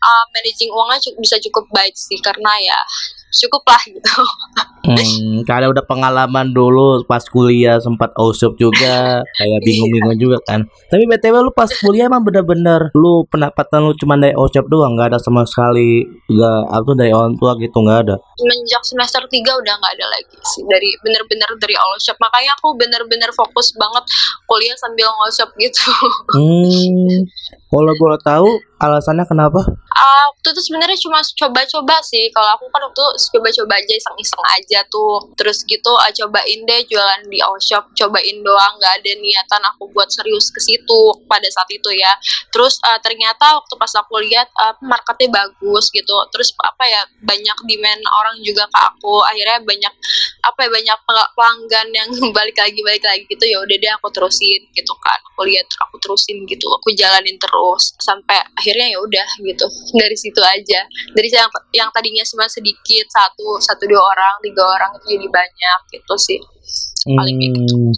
uh, 0.03 0.25
managing 0.35 0.71
uangnya 0.71 0.99
cu- 0.99 1.17
bisa 1.19 1.37
cukup 1.39 1.65
baik 1.71 1.95
sih. 1.95 2.19
Karena 2.19 2.51
ya 2.59 2.79
cukup 3.33 3.63
lah 3.65 3.81
gitu 3.89 4.13
Hmm, 4.83 5.47
karena 5.47 5.71
udah 5.71 5.87
pengalaman 5.87 6.51
dulu 6.51 7.07
pas 7.07 7.23
kuliah 7.23 7.79
sempat 7.79 8.11
shop 8.35 8.59
juga 8.59 9.23
kayak 9.39 9.59
bingung-bingung 9.63 10.19
juga 10.19 10.37
kan. 10.43 10.67
Tapi 10.91 11.07
btw 11.07 11.39
lu 11.39 11.55
pas 11.55 11.71
kuliah 11.71 12.11
emang 12.11 12.19
bener-bener 12.19 12.91
lu 12.91 13.23
pendapatan 13.31 13.87
lu 13.87 13.95
cuma 13.95 14.19
dari 14.19 14.35
shop 14.35 14.67
doang 14.67 14.99
nggak 14.99 15.15
ada 15.15 15.19
sama 15.23 15.47
sekali 15.47 16.03
nggak 16.27 16.59
apa 16.67 16.91
dari 16.99 17.15
orang 17.15 17.31
tua 17.39 17.55
gitu 17.63 17.79
nggak 17.79 17.99
ada. 18.03 18.15
semenjak 18.35 18.83
semester 18.83 19.23
3 19.23 19.39
udah 19.39 19.73
nggak 19.79 19.93
ada 19.95 20.05
lagi 20.19 20.35
sih 20.51 20.63
dari 20.67 20.89
bener-bener 20.99 21.47
dari 21.63 21.75
all 21.79 21.95
shop 22.03 22.19
makanya 22.19 22.51
aku 22.59 22.75
bener-bener 22.75 23.31
fokus 23.31 23.71
banget 23.79 24.03
kuliah 24.51 24.75
sambil 24.75 25.07
shop 25.31 25.47
gitu 25.55 25.79
Hmm, 26.35 27.23
kalau 27.71 27.93
gua 27.95 28.19
tahu 28.19 28.49
alasannya 28.81 29.25
kenapa? 29.29 29.61
Ah, 29.93 30.25
waktu 30.33 30.57
itu 30.57 30.61
sebenarnya 30.65 30.97
cuma 30.99 31.21
coba-coba 31.21 32.01
sih. 32.01 32.27
Kalau 32.33 32.49
aku 32.57 32.65
kan 32.73 32.81
waktu 32.81 33.03
coba-coba 33.37 33.73
aja, 33.77 33.93
iseng-iseng 33.93 34.43
aja 34.57 34.79
tuh. 34.89 35.31
Terus 35.37 35.61
gitu 35.69 35.91
ah, 36.01 36.09
cobain 36.09 36.59
deh 36.65 36.81
jualan 36.89 37.21
di 37.29 37.39
all 37.39 37.61
shop, 37.61 37.93
cobain 37.93 38.41
doang, 38.41 38.73
nggak 38.81 38.93
ada 38.99 39.11
niatan 39.21 39.61
aku 39.69 39.87
buat 39.93 40.09
serius 40.09 40.49
ke 40.49 40.59
situ 40.59 41.01
pada 41.29 41.45
saat 41.53 41.69
itu 41.69 41.89
ya. 41.93 42.11
Terus 42.49 42.81
ah, 42.83 42.97
ternyata 42.99 43.61
waktu 43.61 43.73
pas 43.77 43.93
aku 44.01 44.17
lihat 44.25 44.49
ah, 44.57 44.73
marketnya 44.81 45.29
bagus 45.29 45.93
gitu. 45.93 46.15
Terus 46.33 46.51
apa 46.57 46.83
ya 46.89 47.01
banyak 47.21 47.57
demand 47.69 48.01
orang 48.19 48.37
juga 48.41 48.65
ke 48.67 48.79
aku. 48.81 49.21
Akhirnya 49.29 49.61
banyak 49.61 49.93
apa 50.43 50.59
ya 50.65 50.69
banyak 50.73 50.97
pel- 51.05 51.31
pelanggan 51.37 51.87
yang 51.93 52.09
balik 52.37 52.57
lagi 52.57 52.79
balik 52.81 53.05
lagi 53.05 53.23
gitu. 53.29 53.45
Ya 53.45 53.61
udah 53.61 53.77
deh 53.77 53.91
aku 54.01 54.09
terusin 54.09 54.67
gitu 54.73 54.93
kan. 54.99 55.19
Aku 55.37 55.45
lihat 55.45 55.69
aku 55.85 56.01
terusin 56.01 56.43
gitu. 56.49 56.65
Aku 56.81 56.89
jalanin 56.97 57.37
terus 57.37 57.93
sampai 58.01 58.41
akhirnya 58.73 58.89
ya 58.89 58.99
udah 59.05 59.27
gitu 59.45 59.65
dari 59.93 60.17
situ 60.17 60.41
aja 60.41 60.81
dari 61.13 61.29
yang 61.29 61.45
yang 61.77 61.89
tadinya 61.93 62.25
cuma 62.25 62.49
sedikit 62.49 63.05
satu 63.13 63.61
satu 63.61 63.85
dua 63.85 64.01
orang 64.01 64.33
tiga 64.41 64.65
orang 64.65 64.89
itu 64.97 65.13
jadi 65.13 65.27
banyak 65.29 65.79
gitu 65.93 66.15
sih 66.17 66.41
Paling 67.05 67.35
kayak 67.37 67.53
Hmm, 67.53 67.91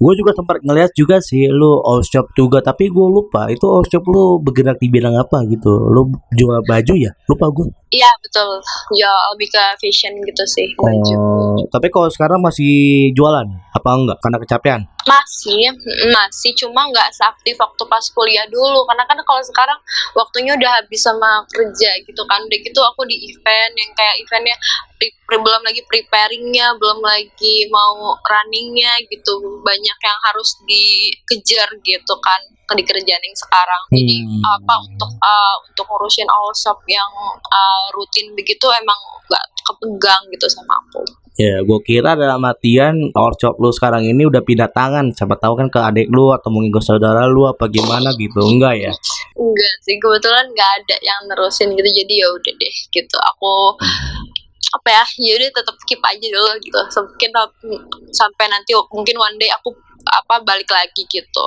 gue 0.00 0.12
juga 0.16 0.32
sempat 0.32 0.64
ngeliat 0.64 0.92
juga 0.96 1.20
sih 1.20 1.44
lu 1.48 1.80
all 1.84 2.00
shop 2.00 2.32
juga 2.32 2.64
tapi 2.64 2.88
gue 2.88 3.06
lupa 3.08 3.52
itu 3.52 3.64
all 3.68 3.84
shop 3.84 4.04
lu 4.08 4.40
bergerak 4.40 4.80
di 4.80 4.88
bidang 4.88 5.12
apa 5.12 5.44
gitu. 5.48 5.68
Lu 5.68 6.08
jual 6.32 6.60
baju 6.64 6.94
ya? 6.96 7.12
Lupa 7.28 7.52
gue. 7.52 7.68
iya 7.90 8.06
betul 8.22 8.46
ya 8.94 9.10
lebih 9.34 9.50
ke 9.50 9.64
fashion 9.82 10.14
gitu 10.22 10.44
sih 10.46 10.68
baju 10.78 11.14
Oh, 11.18 11.58
tapi 11.74 11.90
kalau 11.90 12.06
sekarang 12.06 12.38
masih 12.40 13.10
jualan 13.12 13.48
apa 13.76 13.90
enggak? 13.92 14.18
Karena 14.22 14.38
kecapean. 14.40 14.80
Masih 15.06 15.72
mm, 15.72 16.10
masih. 16.12 16.52
Cuma 16.56 16.88
nggak 16.90 17.12
seaktif 17.14 17.56
waktu 17.60 17.82
pas 17.86 18.04
kuliah 18.12 18.46
dulu. 18.48 18.84
Karena 18.88 19.04
kan 19.06 19.18
kalau 19.24 19.42
sekarang 19.44 19.78
waktunya 20.16 20.56
udah 20.56 20.82
habis 20.82 21.00
sama 21.04 21.44
kerja 21.52 21.90
gitu 22.04 22.22
kan. 22.26 22.40
Udah 22.44 22.58
gitu 22.60 22.80
aku 22.82 23.06
di 23.08 23.16
event 23.32 23.72
yang 23.76 23.90
kayak 23.96 24.16
eventnya 24.24 24.56
pre- 24.98 25.16
pre- 25.24 25.42
belum 25.42 25.62
lagi 25.64 25.82
preparingnya 25.86 26.76
belum 26.76 27.00
lagi 27.04 27.68
mau 27.72 28.16
runningnya 28.20 28.92
gitu. 29.08 29.60
Banyak 29.62 29.98
yang 30.00 30.18
harus 30.30 30.56
dikejar 30.66 31.68
gitu 31.84 32.14
kan 32.20 32.42
di 32.76 32.84
kerjaan 32.86 33.22
yang 33.22 33.36
sekarang 33.36 33.82
jadi 33.92 34.16
Hmm. 34.20 34.42
apa 34.44 34.74
untuk 34.84 35.10
uh, 35.16 35.56
untuk 35.64 35.86
ngurusin 35.88 36.28
all 36.28 36.52
shop 36.52 36.78
yang 36.86 37.08
uh, 37.40 37.86
rutin 37.96 38.30
begitu 38.36 38.66
emang 38.76 38.98
nggak 39.26 39.44
kepegang 39.64 40.22
gitu 40.30 40.46
sama 40.50 40.76
aku 40.86 41.02
Ya, 41.40 41.64
gue 41.64 41.80
kira 41.86 42.20
dalam 42.20 42.44
artian 42.44 43.16
all 43.16 43.32
shop 43.38 43.56
lu 43.62 43.72
sekarang 43.72 44.04
ini 44.04 44.28
udah 44.28 44.44
pindah 44.44 44.68
tangan. 44.76 45.08
Siapa 45.14 45.40
tahu 45.40 45.56
kan 45.56 45.72
ke 45.72 45.80
adik 45.80 46.12
lu 46.12 46.34
atau 46.36 46.52
mungkin 46.52 46.68
ke 46.68 46.84
saudara 46.84 47.24
lu 47.30 47.48
apa 47.48 47.64
gimana 47.72 48.12
gitu. 48.18 48.44
Enggak 48.44 48.76
ya? 48.76 48.92
Enggak 49.40 49.74
sih, 49.80 49.96
kebetulan 49.96 50.52
nggak 50.52 50.70
ada 50.84 50.96
yang 51.00 51.20
nerusin 51.32 51.72
gitu, 51.72 51.86
jadi 51.86 52.12
ya 52.12 52.28
udah 52.28 52.54
deh 52.60 52.76
gitu. 52.92 53.16
Aku 53.16 53.52
apa 54.76 54.88
ya, 54.92 55.04
ya 55.16 55.32
udah 55.40 55.50
tetap 55.54 55.76
keep 55.88 56.02
aja 56.04 56.26
dulu 56.28 56.50
gitu. 56.60 56.76
Mungkin 57.08 57.30
sampai 58.12 58.44
nanti 58.52 58.76
mungkin 58.92 59.16
one 59.16 59.40
day 59.40 59.48
aku 59.54 59.72
apa 60.12 60.44
balik 60.44 60.68
lagi 60.68 61.08
gitu. 61.08 61.46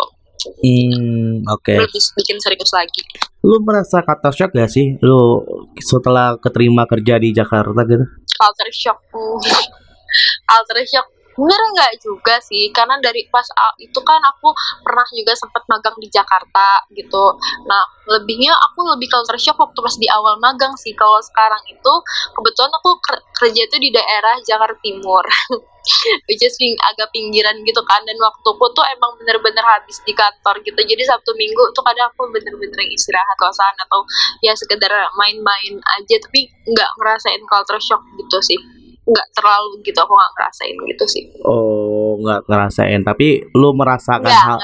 Hmm, 0.63 1.43
oke. 1.47 1.75
lebih 1.75 2.01
bikin 2.19 2.37
serius 2.43 2.71
lagi 2.75 3.01
Lu 3.43 3.59
merasa 3.59 3.99
kata 3.99 4.31
shock 4.31 4.55
gak 4.55 4.71
sih? 4.71 4.95
Lu 5.03 5.43
setelah 5.75 6.39
keterima 6.39 6.87
kerja 6.87 7.19
di 7.19 7.35
Jakarta 7.35 7.83
gitu? 7.83 8.07
culture 8.39 8.71
shock 8.81 8.99
culture 10.47 10.83
shock 10.87 11.07
Bener 11.33 11.61
nggak 11.73 11.93
juga 12.05 12.37
sih, 12.45 12.69
karena 12.69 13.01
dari 13.01 13.25
pas 13.33 13.45
itu 13.81 13.99
kan 14.05 14.21
aku 14.21 14.53
pernah 14.85 15.01
juga 15.17 15.33
sempat 15.33 15.65
magang 15.65 15.97
di 15.97 16.05
Jakarta 16.13 16.85
gitu. 16.93 17.25
Nah, 17.65 17.81
lebihnya 18.05 18.53
aku 18.69 18.85
lebih 18.93 19.09
culture 19.09 19.41
shock 19.41 19.57
waktu 19.57 19.79
pas 19.81 19.95
di 19.97 20.05
awal 20.13 20.37
magang 20.37 20.77
sih. 20.77 20.93
Kalau 20.93 21.17
sekarang 21.25 21.57
itu 21.73 21.93
kebetulan 22.37 22.71
aku 22.77 22.89
ker- 23.01 23.25
kerja 23.41 23.61
itu 23.65 23.77
di 23.81 23.89
daerah 23.89 24.37
Jakarta 24.45 24.77
Timur, 24.85 25.25
which 26.29 26.43
is 26.45 26.53
agak 26.93 27.09
pinggiran 27.09 27.57
gitu 27.65 27.81
kan. 27.81 28.05
Dan 28.05 28.17
waktuku 28.21 28.65
tuh 28.77 28.85
emang 28.93 29.17
bener-bener 29.17 29.65
habis 29.65 29.97
di 30.05 30.13
kantor 30.13 30.61
gitu. 30.61 30.79
Jadi 30.85 31.01
Sabtu 31.01 31.33
Minggu 31.33 31.63
tuh 31.73 31.81
kadang 31.81 32.13
aku 32.13 32.29
bener-bener 32.29 32.81
istirahat 32.93 33.37
kosan 33.41 33.73
atau 33.89 34.05
ya 34.45 34.53
sekedar 34.53 34.91
main-main 35.17 35.81
aja, 35.97 36.15
tapi 36.29 36.45
nggak 36.69 36.89
ngerasain 37.01 37.41
culture 37.49 37.81
shock 37.81 38.05
gitu 38.21 38.37
sih 38.45 38.59
nggak 39.03 39.27
terlalu 39.35 39.83
gitu 39.83 39.99
aku 39.99 40.15
nggak 40.15 40.31
ngerasain 40.33 40.75
gitu 40.87 41.05
sih 41.11 41.23
Oh, 41.43 42.15
nggak 42.23 42.47
ngerasain, 42.47 43.01
tapi 43.03 43.43
lu 43.51 43.75
merasakan 43.75 44.23
nggak 44.23 44.43
hal 44.47 44.57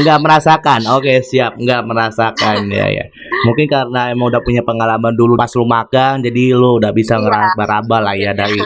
nggak 0.00 0.18
merasakan. 0.22 0.80
Oke, 0.96 1.20
siap, 1.20 1.60
nggak 1.60 1.82
merasakan 1.84 2.70
ya 2.78 2.88
ya. 2.88 3.04
Mungkin 3.44 3.68
karena 3.68 4.08
emang 4.08 4.32
udah 4.32 4.40
punya 4.40 4.64
pengalaman 4.64 5.12
dulu 5.12 5.36
pas 5.36 5.50
lu 5.52 5.68
magang, 5.68 6.24
jadi 6.24 6.56
lu 6.56 6.80
udah 6.80 6.88
bisa 6.90 7.20
Iya. 7.20 7.52
ngeraba 7.58 7.98
lah 8.00 8.16
ya 8.16 8.32
dari 8.32 8.56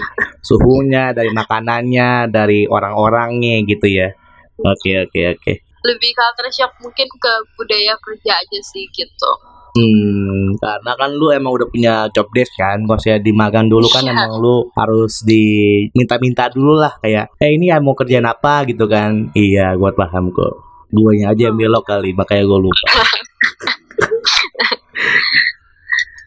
suhunya, 0.41 1.11
dari 1.11 1.35
makanannya, 1.35 2.31
dari 2.31 2.69
orang-orangnya 2.71 3.67
gitu 3.67 3.89
ya. 3.91 4.15
Oke, 4.57 5.03
oke, 5.03 5.21
oke. 5.37 5.53
lebih 5.87 6.11
culture 6.19 6.51
shock 6.51 6.73
mungkin 6.83 7.07
ke 7.07 7.33
budaya 7.55 7.95
kerja 8.03 8.35
aja 8.35 8.59
sih 8.59 8.91
gitu 8.91 9.33
Hmm, 9.77 10.57
karena 10.57 10.93
kan 10.97 11.11
lu 11.13 11.29
emang 11.29 11.53
udah 11.53 11.69
punya 11.69 11.95
job 12.11 12.33
desk 12.33 12.57
kan, 12.57 12.81
kalau 12.83 12.97
saya 12.97 13.21
di 13.21 13.29
magang 13.31 13.69
dulu 13.69 13.85
kan 13.87 14.03
Iya. 14.03 14.17
emang 14.17 14.41
lu 14.41 14.73
harus 14.73 15.21
diminta-minta 15.21 16.49
dulu 16.49 16.81
lah 16.81 16.97
kayak, 16.99 17.29
eh 17.37 17.53
ini 17.53 17.69
ya 17.69 17.77
mau 17.77 17.93
kerjaan 17.93 18.25
apa 18.25 18.65
gitu 18.65 18.89
kan? 18.89 19.29
Iya, 19.33 19.77
gua 19.77 19.93
paham 19.93 20.33
kok. 20.33 20.65
Guanya 20.89 21.31
aja 21.31 21.53
yang 21.53 21.61
belok 21.61 21.85
kali, 21.85 22.17
makanya 22.17 22.49
gua 22.49 22.59
lupa. 22.59 22.89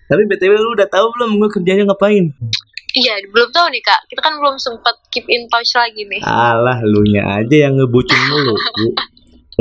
Tapi 0.10 0.22
btw 0.26 0.54
lu 0.58 0.74
udah 0.74 0.90
tahu 0.90 1.06
belum 1.14 1.38
gue 1.38 1.50
kerjanya 1.52 1.84
ngapain? 1.86 2.34
iya 2.90 3.22
belum 3.30 3.54
tahu 3.54 3.70
nih 3.70 3.86
kak 3.86 4.02
kita 4.10 4.18
kan 4.18 4.34
belum 4.34 4.58
sempat 4.58 4.98
keep 5.14 5.22
in 5.30 5.46
touch 5.46 5.78
lagi 5.78 6.02
nih 6.10 6.18
Alah, 6.26 6.82
lu 6.82 7.06
nya 7.06 7.22
aja 7.38 7.70
yang 7.70 7.78
ngebucin 7.78 8.18
mulu. 8.34 8.58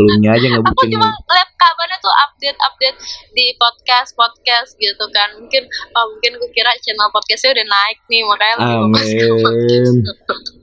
Lu 0.00 0.12
nya 0.24 0.32
aja 0.32 0.48
aku 0.48 0.64
ngebucin 0.64 0.96
cuma 0.96 1.12
mulu. 1.12 1.28
lihat 1.28 1.50
kabarnya 1.60 1.98
tuh 2.00 2.08
update 2.38 2.62
update 2.70 2.98
di 3.34 3.50
podcast 3.58 4.14
podcast 4.14 4.78
gitu 4.78 5.04
kan 5.10 5.42
mungkin 5.42 5.66
oh, 5.66 6.04
mungkin 6.14 6.38
gue 6.38 6.50
kira 6.54 6.70
channel 6.86 7.10
podcastnya 7.10 7.50
udah 7.58 7.66
naik 7.66 7.98
nih 8.06 8.22
makanya 8.22 8.56
Amin. 8.62 10.06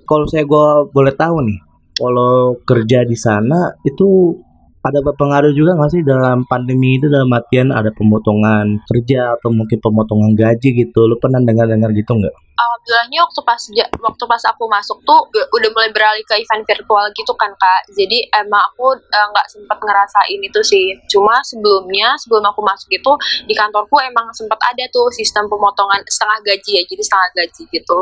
Kalau 0.07 0.25
saya 0.31 0.47
gua 0.47 0.87
boleh 0.87 1.11
tahu 1.17 1.43
nih, 1.43 1.59
kalau 1.99 2.55
kerja 2.63 3.03
di 3.03 3.17
sana 3.19 3.75
itu 3.83 4.39
ada 4.85 4.99
berpengaruh 5.01 5.51
juga 5.57 5.73
nggak 5.75 5.91
sih 5.91 6.01
dalam 6.05 6.45
pandemi 6.45 7.01
itu 7.01 7.09
dalam 7.09 7.29
artian 7.33 7.73
ada 7.73 7.89
pemotongan 7.91 8.85
kerja 8.85 9.35
atau 9.35 9.49
mungkin 9.49 9.81
pemotongan 9.81 10.37
gaji 10.37 10.69
gitu? 10.85 11.09
Lu 11.09 11.17
pernah 11.17 11.41
dengar-dengar 11.41 11.89
gitu 11.91 12.13
nggak? 12.13 12.35
alhamdulillahnya 12.55 13.19
waktu 13.25 13.41
pas 13.43 13.61
waktu 13.99 14.23
pas 14.29 14.43
aku 14.47 14.63
masuk 14.71 14.97
tuh 15.03 15.19
udah 15.33 15.69
mulai 15.75 15.91
beralih 15.91 16.23
ke 16.23 16.39
event 16.39 16.63
virtual 16.63 17.05
gitu 17.17 17.33
kan 17.35 17.51
kak 17.57 17.81
jadi 17.91 18.29
emang 18.45 18.61
aku 18.73 18.95
eh, 18.95 19.27
nggak 19.33 19.47
sempat 19.51 19.77
ngerasain 19.81 20.39
itu 20.39 20.61
sih 20.63 20.95
cuma 21.11 21.41
sebelumnya 21.43 22.15
sebelum 22.21 22.45
aku 22.47 22.61
masuk 22.63 22.89
itu 22.93 23.11
di 23.49 23.53
kantorku 23.57 23.99
emang 23.99 24.31
sempat 24.31 24.59
ada 24.71 24.85
tuh 24.93 25.11
sistem 25.11 25.49
pemotongan 25.51 25.99
setengah 26.07 26.39
gaji 26.45 26.71
ya 26.79 26.83
jadi 26.87 27.01
setengah 27.03 27.29
gaji 27.43 27.61
gitu 27.73 27.97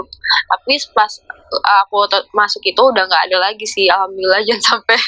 tapi 0.51 0.73
pas 0.93 1.11
eh, 1.55 1.79
aku 1.87 1.97
masuk 2.35 2.61
itu 2.67 2.81
udah 2.81 3.03
nggak 3.09 3.23
ada 3.31 3.37
lagi 3.39 3.65
sih 3.65 3.89
alhamdulillah 3.89 4.41
jangan 4.47 4.83
sampai. 4.83 4.99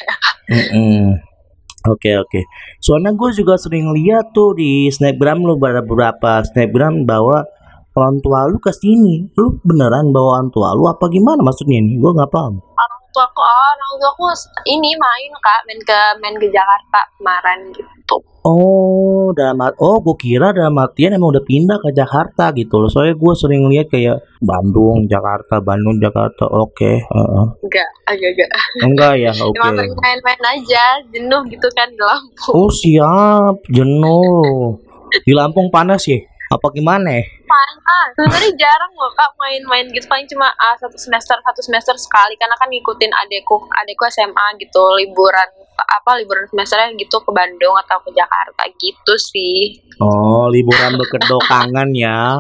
Oke 1.86 2.18
oke. 2.18 2.42
Soalnya 2.82 3.14
gue 3.14 3.30
juga 3.38 3.62
sering 3.62 3.94
lihat 3.94 4.34
tuh 4.34 4.58
di 4.58 4.90
snapgram 4.90 5.46
lu 5.46 5.54
beberapa 5.58 6.42
snapgram 6.42 7.06
bahwa 7.06 7.46
orang 7.94 8.18
tua 8.26 8.50
lu 8.50 8.58
ke 8.58 8.74
sini. 8.74 9.30
Lu 9.38 9.62
beneran 9.62 10.10
bawa 10.10 10.42
orang 10.42 10.50
tua 10.50 10.74
lu 10.74 10.90
apa 10.90 11.06
gimana 11.14 11.46
maksudnya 11.46 11.78
ini? 11.78 12.02
Gue 12.02 12.12
nggak 12.12 12.32
paham. 12.34 12.58
orang 12.58 13.02
tua 13.14 13.24
aku 13.24 13.42
oh, 13.42 13.72
orang 13.80 13.94
tua 14.02 14.12
aku 14.12 14.26
ini 14.68 14.92
main 14.98 15.32
kak 15.40 15.60
main 15.70 15.80
ke 15.88 16.00
main 16.20 16.36
ke 16.36 16.48
Jakarta 16.52 17.02
kemarin 17.16 17.60
gitu 17.72 18.18
Oh, 18.46 19.34
dalam 19.34 19.58
oh, 19.82 19.98
gue 20.06 20.16
kira 20.22 20.54
dalam 20.54 20.78
artian 20.78 21.18
emang 21.18 21.34
udah 21.34 21.42
pindah 21.42 21.82
ke 21.82 21.90
Jakarta 21.98 22.54
gitu 22.54 22.78
loh. 22.78 22.94
Soalnya 22.94 23.18
gue 23.18 23.34
sering 23.34 23.66
lihat 23.74 23.90
kayak 23.90 24.22
Bandung, 24.38 25.10
Jakarta, 25.10 25.66
Bandung, 25.66 25.98
Jakarta. 25.98 26.46
Oke, 26.46 27.02
heeh. 27.02 27.46
enggak 27.66 27.90
agak-agak 28.06 28.50
enggak 28.86 29.14
ya, 29.18 29.32
oke. 29.50 29.58
Emang 29.58 29.74
sering 29.82 29.98
main-main 29.98 30.42
aja, 30.46 30.86
jenuh 31.10 31.42
gitu 31.50 31.68
kan 31.74 31.90
di 31.90 31.98
Lampung. 31.98 32.54
Oh 32.54 32.70
siap, 32.70 33.66
jenuh. 33.74 34.78
Di 35.26 35.34
Lampung 35.34 35.74
panas 35.74 36.06
ya? 36.06 36.22
Apa 36.56 36.68
gimana? 36.72 37.20
ya? 37.20 37.24
Panas. 37.46 38.10
Sebenarnya 38.16 38.52
jarang 38.56 38.94
loh 38.96 39.12
kak 39.12 39.32
main-main 39.36 39.86
gitu. 39.92 40.08
Paling 40.08 40.28
cuma 40.32 40.48
ah, 40.56 40.76
satu 40.80 40.96
semester 40.96 41.36
satu 41.44 41.62
semester 41.62 41.96
sekali 42.00 42.40
karena 42.40 42.56
kan 42.56 42.72
ngikutin 42.72 43.12
adekku 43.12 43.68
adekku 43.84 44.08
SMA 44.08 44.46
gitu 44.64 44.82
liburan 44.96 45.50
apa 45.76 46.24
liburan 46.24 46.48
semesternya 46.48 46.96
gitu 46.96 47.20
ke 47.20 47.32
Bandung 47.36 47.76
atau 47.86 48.00
ke 48.08 48.16
Jakarta 48.16 48.64
gitu 48.80 49.14
sih. 49.20 49.84
Oh, 50.00 50.48
liburan 50.48 50.96
bekedok 50.96 51.44
kangen 51.48 51.92
ya. 51.92 52.36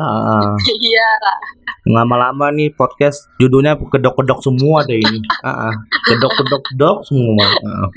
Iya. 0.65 1.11
Lama-lama 1.85 2.49
nih 2.49 2.73
podcast 2.73 3.29
judulnya 3.37 3.77
kedok-kedok 3.77 4.41
semua 4.41 4.81
deh 4.87 4.97
ini. 4.97 5.19
Heeh. 5.21 5.73
Kedok-kedok-kedok 6.09 6.97
semua. 7.05 7.45
Heeh. 7.45 7.89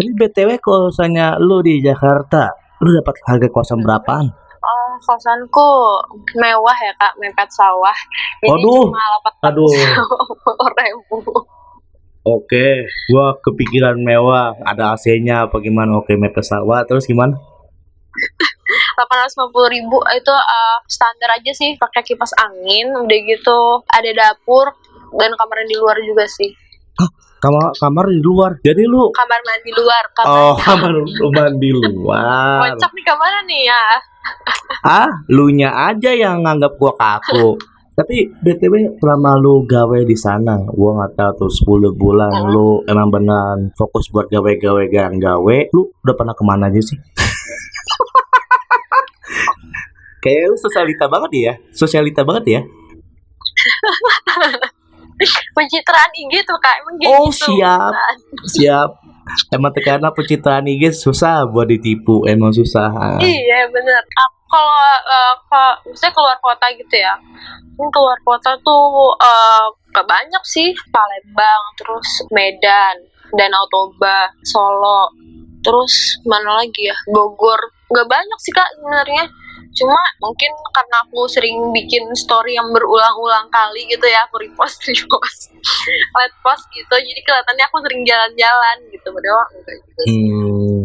Tapi 0.00 0.16
BTW 0.16 0.56
kalau 0.64 0.88
misalnya 0.88 1.36
lu 1.36 1.60
di 1.60 1.84
Jakarta, 1.84 2.56
lu 2.80 2.96
dapat 2.96 3.20
harga 3.28 3.48
kosan 3.52 3.84
berapaan? 3.84 4.32
Kosanku 5.00 5.70
mewah 6.34 6.78
ya 6.78 6.92
kak, 6.94 7.12
mepet 7.16 7.50
sawah. 7.50 7.96
Jadi 8.38 8.52
Waduh. 8.52 8.84
cuma 8.86 9.02
Aduh. 9.42 9.68
ribu. 10.78 11.18
Oke, 12.20 12.84
gua 13.08 13.32
kepikiran 13.40 13.96
mewah, 13.96 14.52
ada 14.62 14.92
AC-nya 14.92 15.48
apa 15.48 15.56
gimana? 15.58 15.96
Oke, 15.96 16.14
mepet 16.14 16.44
sawah, 16.44 16.84
terus 16.84 17.08
gimana? 17.08 17.36
850 19.00 19.50
ribu 19.72 19.98
itu 20.12 20.30
uh, 20.30 20.76
standar 20.86 21.30
aja 21.32 21.50
sih 21.50 21.74
pakai 21.74 22.04
kipas 22.04 22.30
angin 22.38 22.92
udah 22.92 23.18
gitu 23.24 23.60
ada 23.88 24.10
dapur 24.12 24.70
dan 25.16 25.32
kamar 25.34 25.64
di 25.64 25.74
luar 25.74 25.96
juga 26.00 26.28
sih 26.28 26.52
Kamar 27.40 27.72
kamar 27.72 28.12
di 28.12 28.20
luar. 28.20 28.60
Jadi 28.60 28.84
lu 28.84 29.08
kamar 29.16 29.40
mandi 29.40 29.72
luar 29.72 30.04
kamar 30.12 30.28
Oh, 30.28 30.54
kamar 30.60 30.92
rumah 30.92 31.48
di 31.56 31.72
luar. 31.72 32.68
kocak 32.68 32.92
nih 32.92 33.04
kamar 33.08 33.32
nih 33.48 33.62
ya 33.64 33.84
Ah, 34.80 35.08
lu 35.28 35.50
nya 35.50 35.68
aja 35.88 36.10
yang 36.10 36.40
nganggap 36.40 36.72
gua 36.76 36.92
kaku. 36.94 37.56
Tapi 38.00 38.32
BTW 38.32 38.96
selama 38.96 39.36
lu 39.36 39.68
gawe 39.68 39.98
di 40.02 40.16
sana, 40.16 40.56
gua 40.64 41.04
nggak 41.04 41.12
tahu 41.20 41.32
tuh 41.44 41.52
10 41.92 41.92
bulan 41.92 42.32
Hmm. 42.32 42.48
lu 42.48 42.80
emang 42.88 43.12
beneran 43.12 43.68
fokus 43.76 44.08
buat 44.08 44.24
gawe-gawe 44.26 44.88
gang 44.88 45.20
gawe, 45.20 45.56
lu 45.70 45.92
udah 46.00 46.14
pernah 46.16 46.32
ke 46.32 46.40
mana 46.40 46.72
aja 46.72 46.80
sih? 46.80 46.96
Kayak 50.20 50.48
lu 50.48 50.56
sosialita 50.56 51.08
banget 51.08 51.30
ya, 51.34 51.52
sosialita 51.72 52.24
banget 52.24 52.44
ya. 52.48 52.60
pencitraan 55.52 56.10
IG 56.16 56.40
tuh 56.48 56.56
kak 56.56 56.80
emang 56.80 56.96
Oh, 57.04 57.28
gitu 57.28 57.52
siap. 57.52 57.92
Siap. 58.48 58.90
Emang 59.50 59.72
karena 59.74 60.08
pencitraan 60.10 60.66
IG 60.66 60.94
susah 60.94 61.46
buat 61.48 61.66
ditipu, 61.66 62.26
emang 62.26 62.54
susah. 62.54 62.90
Ah. 62.90 63.18
iya 63.22 63.66
bener. 63.70 64.02
Kalau 64.50 64.82
uh, 65.06 65.76
misalnya 65.86 66.14
keluar 66.14 66.38
kota 66.42 66.66
gitu 66.74 66.94
ya. 66.98 67.14
Keluar 67.78 68.18
kota 68.26 68.58
tuh 68.60 69.14
uh, 69.18 69.66
banyak 69.94 70.42
sih. 70.46 70.74
Palembang 70.90 71.62
terus 71.78 72.08
Medan 72.34 72.96
Danau 73.34 73.64
Toba 73.70 74.30
Solo. 74.42 75.14
Terus 75.60 76.18
mana 76.26 76.64
lagi 76.64 76.90
ya? 76.90 76.96
Bogor. 77.14 77.60
Gak 77.90 78.06
banyak 78.06 78.38
sih 78.42 78.54
kak 78.54 78.70
sebenarnya 78.78 79.26
cuma 79.70 79.98
mungkin 80.18 80.50
karena 80.74 80.96
aku 81.06 81.30
sering 81.30 81.56
bikin 81.70 82.04
story 82.18 82.58
yang 82.58 82.68
berulang-ulang 82.74 83.46
kali 83.48 83.86
gitu 83.86 84.02
ya 84.04 84.26
aku 84.26 84.42
repost 84.42 84.82
repost 84.90 85.54
let 86.18 86.32
post 86.42 86.66
gitu 86.74 86.94
jadi 86.94 87.20
kelihatannya 87.22 87.64
aku 87.70 87.76
sering 87.86 88.02
jalan-jalan 88.02 88.76
gitu 88.90 89.08
padahal 89.08 89.44
enggak 89.54 89.76
gitu 89.78 90.02
Hmm, 90.10 90.80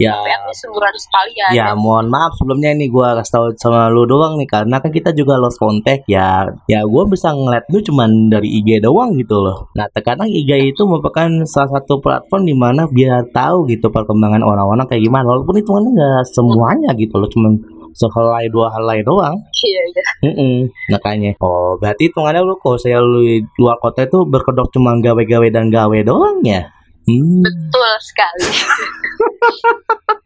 Ya. 0.00 0.18
tapi 0.18 0.34
least 0.50 0.66
sebulan 0.66 0.94
sekali 0.98 1.32
ya 1.36 1.46
Ya 1.52 1.68
mohon 1.78 2.10
maaf 2.10 2.34
sebelumnya 2.34 2.74
ini 2.74 2.90
gua 2.90 3.14
kasih 3.22 3.32
tahu 3.38 3.46
sama 3.60 3.86
lu 3.86 4.02
doang 4.08 4.34
nih 4.34 4.48
karena 4.50 4.82
kan 4.82 4.90
kita 4.90 5.14
juga 5.14 5.38
lost 5.38 5.62
contact 5.62 6.08
ya. 6.10 6.48
Ya 6.66 6.82
gua 6.82 7.06
bisa 7.06 7.30
ngeliat 7.30 7.70
lu 7.70 7.78
cuman 7.78 8.32
dari 8.32 8.50
IG 8.50 8.82
doang 8.82 9.14
gitu 9.14 9.38
loh. 9.38 9.70
Nah 9.78 9.86
terkadang 9.94 10.26
IG 10.26 10.74
itu 10.74 10.82
merupakan 10.88 11.28
salah 11.46 11.78
satu 11.78 12.02
platform 12.02 12.42
di 12.50 12.56
mana 12.56 12.90
biar 12.90 13.30
tahu 13.30 13.68
gitu 13.70 13.94
perkembangan 13.94 14.42
orang-orang 14.42 14.90
kayak 14.90 15.06
gimana. 15.06 15.22
Walaupun 15.28 15.60
itu 15.60 15.70
kan 15.70 15.84
nggak 15.86 16.24
semuanya 16.34 16.90
gitu 16.98 17.14
loh, 17.22 17.28
cuman 17.30 17.52
sehelai 17.94 18.48
dua 18.52 18.68
helai 18.74 19.00
doang. 19.04 19.36
iya 19.62 19.82
iya 19.92 20.04
Mm-mm, 20.26 20.70
makanya. 20.92 21.32
Oh 21.40 21.78
berarti 21.78 22.10
hitungannya 22.10 22.42
lu 22.42 22.56
kalau 22.60 22.78
saya 22.80 22.98
lu 23.00 23.22
luar 23.58 23.76
kota 23.78 24.04
itu 24.04 24.24
berkedok 24.26 24.70
cuma 24.74 24.96
gawe-gawe 24.98 25.48
dan 25.52 25.70
gawe 25.70 25.98
doang 26.04 26.42
ya? 26.44 26.68
Hmm. 27.02 27.42
betul 27.42 27.90
sekali 27.98 28.46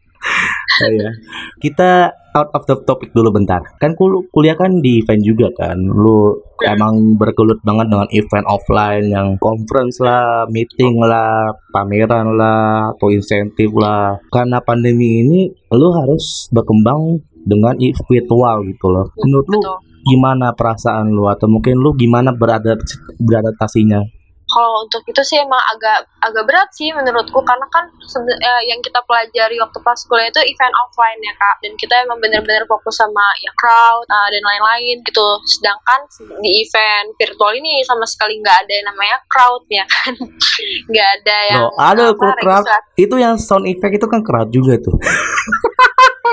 Oh 0.77 0.91
ya. 0.93 1.09
Kita 1.57 2.13
out 2.37 2.53
of 2.53 2.63
the 2.69 2.77
topic 2.85 3.09
dulu 3.17 3.33
bentar. 3.33 3.65
Kan 3.81 3.97
kul 3.97 4.29
kuliah 4.29 4.53
kan 4.53 4.77
di 4.77 5.01
event 5.01 5.23
juga 5.25 5.49
kan. 5.57 5.77
Lu 5.81 6.37
emang 6.61 7.17
bergelut 7.17 7.57
banget 7.65 7.89
dengan 7.89 8.07
event 8.13 8.45
offline 8.45 9.09
yang 9.09 9.27
conference 9.41 9.97
lah, 9.97 10.45
meeting 10.53 11.01
lah, 11.01 11.49
pameran 11.73 12.37
lah, 12.37 12.93
atau 12.93 13.09
insentif 13.09 13.73
lah. 13.73 14.21
Karena 14.29 14.61
pandemi 14.61 15.25
ini 15.25 15.49
lu 15.73 15.89
harus 15.97 16.45
berkembang 16.53 17.25
dengan 17.47 17.79
virtual 17.79 18.67
gitu 18.67 18.85
loh. 18.91 19.07
Menurut 19.23 19.47
lu 19.47 19.59
betul 19.63 19.77
gimana 20.07 20.55
perasaan 20.55 21.11
lu 21.11 21.27
atau 21.27 21.51
mungkin 21.51 21.83
lu 21.83 21.91
gimana 21.91 22.31
beradaptasi 22.31 23.19
beradaptasinya? 23.19 23.99
kalau 24.47 24.87
untuk 24.87 25.03
itu 25.03 25.21
sih 25.27 25.37
emang 25.43 25.59
agak 25.75 26.07
agak 26.23 26.43
berat 26.47 26.69
sih 26.71 26.87
menurutku 26.95 27.43
karena 27.43 27.67
kan 27.67 27.83
eh, 28.31 28.61
yang 28.71 28.79
kita 28.79 29.03
pelajari 29.03 29.59
waktu 29.59 29.79
pas 29.83 29.99
kuliah 30.07 30.31
itu 30.31 30.39
event 30.39 30.75
offline 30.87 31.19
ya 31.19 31.33
kak 31.35 31.55
dan 31.59 31.73
kita 31.75 31.93
emang 32.07 32.17
bener-bener 32.23 32.63
fokus 32.63 32.95
sama 32.95 33.27
ya 33.43 33.51
crowd 33.59 34.07
ah, 34.07 34.27
dan 34.31 34.39
lain-lain 34.39 35.03
gitu 35.03 35.27
sedangkan 35.43 35.99
di 36.39 36.63
event 36.63 37.11
virtual 37.19 37.53
ini 37.59 37.83
sama 37.83 38.07
sekali 38.07 38.39
nggak 38.39 38.57
ada 38.65 38.71
yang 38.71 38.87
namanya 38.87 39.17
crowd 39.27 39.63
ya 39.67 39.83
kan 39.83 40.15
nggak 40.95 41.09
ada 41.21 41.37
yang 41.51 41.61
Loh, 41.67 41.73
ada 41.75 42.03
apa, 42.09 42.15
kok 42.15 42.33
crowd. 42.39 42.63
registrasi. 42.63 43.03
Itu 43.03 43.15
yang 43.19 43.35
sound 43.35 43.65
effect 43.67 43.93
itu 43.99 44.07
kan 44.07 44.23
crowd 44.23 44.49
juga 44.49 44.79
tuh. 44.79 44.95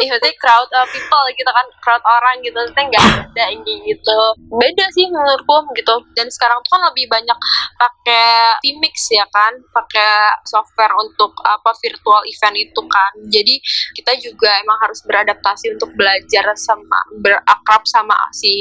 Maksudnya 0.01 0.33
crowd 0.41 0.71
uh, 0.73 0.89
people 0.91 1.27
gitu 1.37 1.51
kan, 1.51 1.67
crowd 1.83 2.05
orang 2.05 2.37
gitu, 2.43 2.57
maksudnya 2.57 2.85
nggak 2.91 3.05
ada 3.35 3.47
gitu. 3.63 4.19
Beda 4.51 4.85
sih 4.95 5.07
menurutku 5.11 5.57
gitu. 5.79 5.95
Dan 6.17 6.29
sekarang 6.31 6.59
tuh 6.65 6.71
kan 6.75 6.83
lebih 6.91 7.07
banyak 7.11 7.39
pakai 7.79 8.59
Teamix 8.65 9.11
ya 9.11 9.27
kan, 9.31 9.53
pakai 9.71 10.43
software 10.49 10.95
untuk 10.99 11.35
apa 11.45 11.71
virtual 11.79 12.23
event 12.27 12.57
itu 12.57 12.81
kan. 12.87 13.13
Jadi 13.31 13.55
kita 13.95 14.13
juga 14.21 14.51
emang 14.63 14.79
harus 14.83 15.01
beradaptasi 15.05 15.75
untuk 15.79 15.91
belajar 15.95 16.55
sama 16.59 16.99
berakrab 17.21 17.83
sama 17.87 18.17
si 18.35 18.55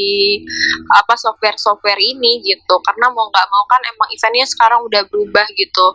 apa 0.92 1.14
software-software 1.16 2.00
ini 2.00 2.42
gitu. 2.46 2.76
Karena 2.84 3.10
mau 3.14 3.30
nggak 3.30 3.48
mau 3.50 3.64
kan 3.70 3.82
emang 3.86 4.10
eventnya 4.12 4.46
sekarang 4.50 4.86
udah 4.86 5.02
berubah 5.10 5.48
gitu 5.56 5.86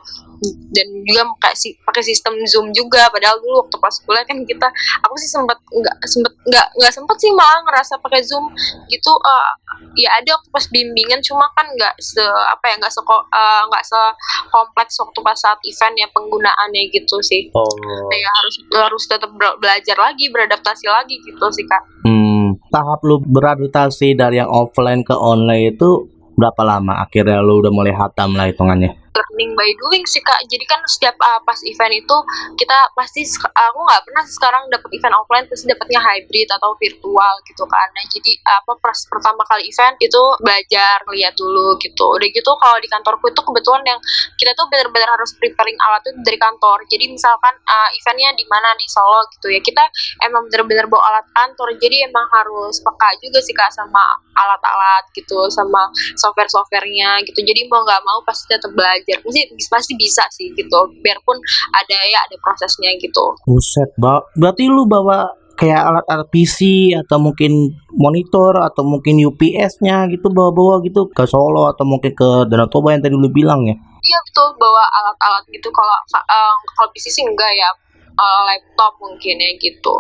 dan 0.71 0.87
juga 1.02 1.23
pakai 1.35 1.54
si 1.59 1.75
pakai 1.83 2.02
sistem 2.04 2.38
zoom 2.47 2.71
juga 2.71 3.11
padahal 3.11 3.42
dulu 3.42 3.66
waktu 3.66 3.76
pas 3.83 3.95
kuliah 4.07 4.23
kan 4.23 4.38
kita 4.47 4.68
aku 5.02 5.14
sih 5.18 5.26
sempat 5.26 5.59
nggak 5.66 5.97
sempet 6.07 6.33
nggak 6.47 6.66
nggak 6.78 6.92
sempet 6.95 7.16
sih 7.18 7.30
malah 7.35 7.59
ngerasa 7.66 7.99
pakai 7.99 8.23
zoom 8.23 8.47
gitu 8.87 9.12
eh, 9.18 9.50
ya 9.99 10.14
ada 10.23 10.38
waktu 10.38 10.49
pas 10.54 10.64
bimbingan 10.71 11.18
cuma 11.26 11.50
kan 11.59 11.66
nggak 11.66 11.95
se 11.99 12.23
apa 12.23 12.64
ya 12.71 12.75
nggak 12.78 12.92
se 12.92 13.00
eh, 13.02 13.62
nggak 13.66 13.85
se 13.85 14.00
kompleks 14.49 14.95
waktu 15.02 15.18
pas 15.21 15.35
saat 15.35 15.59
event 15.66 15.95
ya 15.99 16.07
penggunaannya 16.14 16.83
gitu 16.95 17.18
sih 17.21 17.50
Oh. 17.59 17.66
ya 18.12 18.30
harus 18.30 18.54
harus 18.71 19.02
tetap 19.09 19.30
be- 19.35 19.59
belajar 19.59 19.97
lagi 19.99 20.30
beradaptasi 20.30 20.87
lagi 20.87 21.18
gitu 21.18 21.47
sih 21.50 21.66
kak 21.66 21.83
Hmm, 21.99 22.57
tahap 22.71 23.02
lu 23.02 23.18
beradaptasi 23.18 24.14
dari 24.14 24.38
yang 24.38 24.49
offline 24.49 25.02
ke 25.02 25.12
online 25.12 25.75
itu 25.75 26.07
berapa 26.38 26.62
lama? 26.62 27.02
Akhirnya 27.02 27.42
lu 27.42 27.59
udah 27.59 27.73
mulai 27.75 27.90
hatam 27.90 28.33
lah 28.33 28.47
hitungannya. 28.47 29.08
Learning 29.12 29.57
by 29.59 29.71
doing 29.87 30.05
sih 30.09 30.23
kak. 30.23 30.41
Jadi 30.49 30.65
kan 30.69 30.81
setiap 30.87 31.17
uh, 31.21 31.41
pas 31.43 31.59
event 31.64 31.94
itu 31.94 32.16
kita 32.59 32.79
pasti 32.94 33.23
aku 33.42 33.79
nggak 33.83 34.03
pernah 34.05 34.25
sekarang 34.25 34.62
dapat 34.73 34.90
event 34.94 35.14
offline 35.18 35.47
pasti 35.49 35.64
dapatnya 35.68 36.01
hybrid 36.01 36.49
atau 36.53 36.75
virtual 36.79 37.35
gitu 37.49 37.64
kan. 37.66 37.88
Nah 37.94 38.05
jadi 38.09 38.33
apa 38.44 38.73
pas 38.79 38.99
pertama 39.09 39.42
kali 39.49 39.68
event 39.68 39.97
itu 40.01 40.23
belajar 40.42 40.97
lihat 41.12 41.35
dulu 41.37 41.77
gitu. 41.83 42.05
Udah 42.14 42.29
gitu 42.29 42.51
kalau 42.59 42.79
di 42.79 42.88
kantorku 42.88 43.27
itu 43.31 43.40
kebetulan 43.42 43.83
yang 43.85 44.01
kita 44.38 44.53
tuh 44.55 44.66
benar-benar 44.71 45.11
harus 45.18 45.35
preparing 45.37 45.77
alat 45.88 46.03
itu 46.07 46.21
dari 46.25 46.38
kantor. 46.38 46.79
Jadi 46.88 47.05
misalkan 47.11 47.55
uh, 47.66 47.88
eventnya 47.92 48.31
di 48.37 48.44
mana? 48.49 48.73
Di 48.79 48.87
Solo 48.88 49.27
gitu 49.35 49.51
ya. 49.53 49.61
Kita 49.61 49.85
emang 50.25 50.47
benar-benar 50.49 50.87
bawa 50.88 51.03
alat 51.14 51.27
kantor 51.33 51.75
jadi 51.79 52.09
emang 52.09 52.27
harus 52.33 52.81
peka 52.81 53.09
juga 53.21 53.38
sih 53.42 53.55
kak 53.55 53.71
sama 53.73 54.03
alat-alat 54.38 55.05
gitu 55.14 55.51
sama 55.51 55.90
software-softwarenya 56.18 57.27
gitu. 57.27 57.42
Jadi 57.42 57.66
mau 57.66 57.83
nggak 57.83 58.03
mau 58.07 58.23
pasti 58.23 58.47
tetap 58.51 58.71
belajar 58.75 58.98
pasti 59.05 59.43
pasti 59.71 59.93
bisa 59.95 60.25
sih 60.33 60.51
gitu. 60.55 60.79
Biarpun 61.03 61.37
ada 61.75 61.97
ya 62.09 62.19
ada 62.25 62.37
prosesnya 62.41 62.91
gitu. 62.99 63.25
Buset, 63.45 63.91
ba 64.01 64.23
berarti 64.35 64.67
lu 64.67 64.89
bawa 64.89 65.29
kayak 65.59 65.83
alat-alat 65.83 66.29
PC 66.31 66.59
atau 66.95 67.19
mungkin 67.19 67.75
monitor 67.91 68.63
atau 68.63 68.87
mungkin 68.87 69.19
UPS-nya 69.19 70.07
gitu 70.07 70.31
bawa-bawa 70.31 70.79
gitu 70.87 71.11
ke 71.11 71.27
Solo 71.27 71.67
atau 71.75 71.83
mungkin 71.83 72.15
ke 72.15 72.47
Danau 72.47 72.71
Toba 72.71 72.95
yang 72.95 73.03
tadi 73.03 73.19
lu 73.19 73.27
bilang 73.35 73.67
ya. 73.67 73.75
iya 74.07 74.19
betul. 74.31 74.55
Bawa 74.55 74.83
alat-alat 74.87 75.45
gitu. 75.51 75.69
Kalau 75.75 75.97
uh, 76.15 76.55
kalau 76.79 76.89
PC 76.95 77.11
sih 77.11 77.27
enggak 77.27 77.51
ya. 77.59 77.71
Uh, 78.19 78.43
laptop 78.51 78.99
mungkin 78.99 79.39
ya 79.39 79.51
gitu 79.63 79.95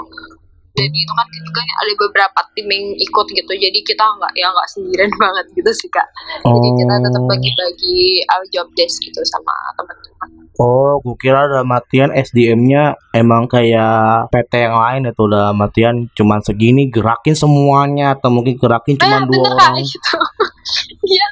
dan 0.78 0.90
itu 0.94 1.12
kan 1.12 1.26
juga 1.34 1.60
ada 1.66 1.92
beberapa 1.98 2.40
tim 2.54 2.66
yang 2.70 2.86
ikut 2.94 3.26
gitu. 3.34 3.52
Jadi 3.52 3.78
kita 3.82 4.04
nggak 4.06 4.32
ya 4.38 4.46
nggak 4.48 4.68
sendirian 4.70 5.10
banget 5.22 5.46
gitu 5.52 5.70
sih 5.74 5.90
kak. 5.90 6.06
Jadi 6.40 6.68
kita 6.78 6.94
tetap 7.02 7.22
bagi-bagi 7.26 7.98
uh, 8.24 8.44
job 8.54 8.66
desk 8.78 9.02
gitu 9.02 9.20
sama 9.26 9.52
teman-teman. 9.74 10.28
Oh, 10.58 10.98
gue 10.98 11.14
kira 11.18 11.46
dalam 11.46 11.70
artian 11.70 12.10
SDM-nya 12.10 12.94
emang 13.14 13.46
kayak 13.46 14.26
PT 14.30 14.58
yang 14.58 14.74
lain 14.74 15.06
itu 15.06 15.24
dalam 15.26 15.54
artian 15.58 16.10
cuman 16.14 16.42
segini 16.42 16.90
gerakin 16.90 17.34
semuanya 17.34 18.18
atau 18.18 18.30
mungkin 18.30 18.58
gerakin 18.58 18.98
cuma 18.98 19.22
Eh, 19.22 19.26
dua 19.26 19.38
bener 19.38 19.54
orang. 19.54 19.74
kak 19.74 19.86
gitu. 19.86 20.14
Iya 21.08 21.26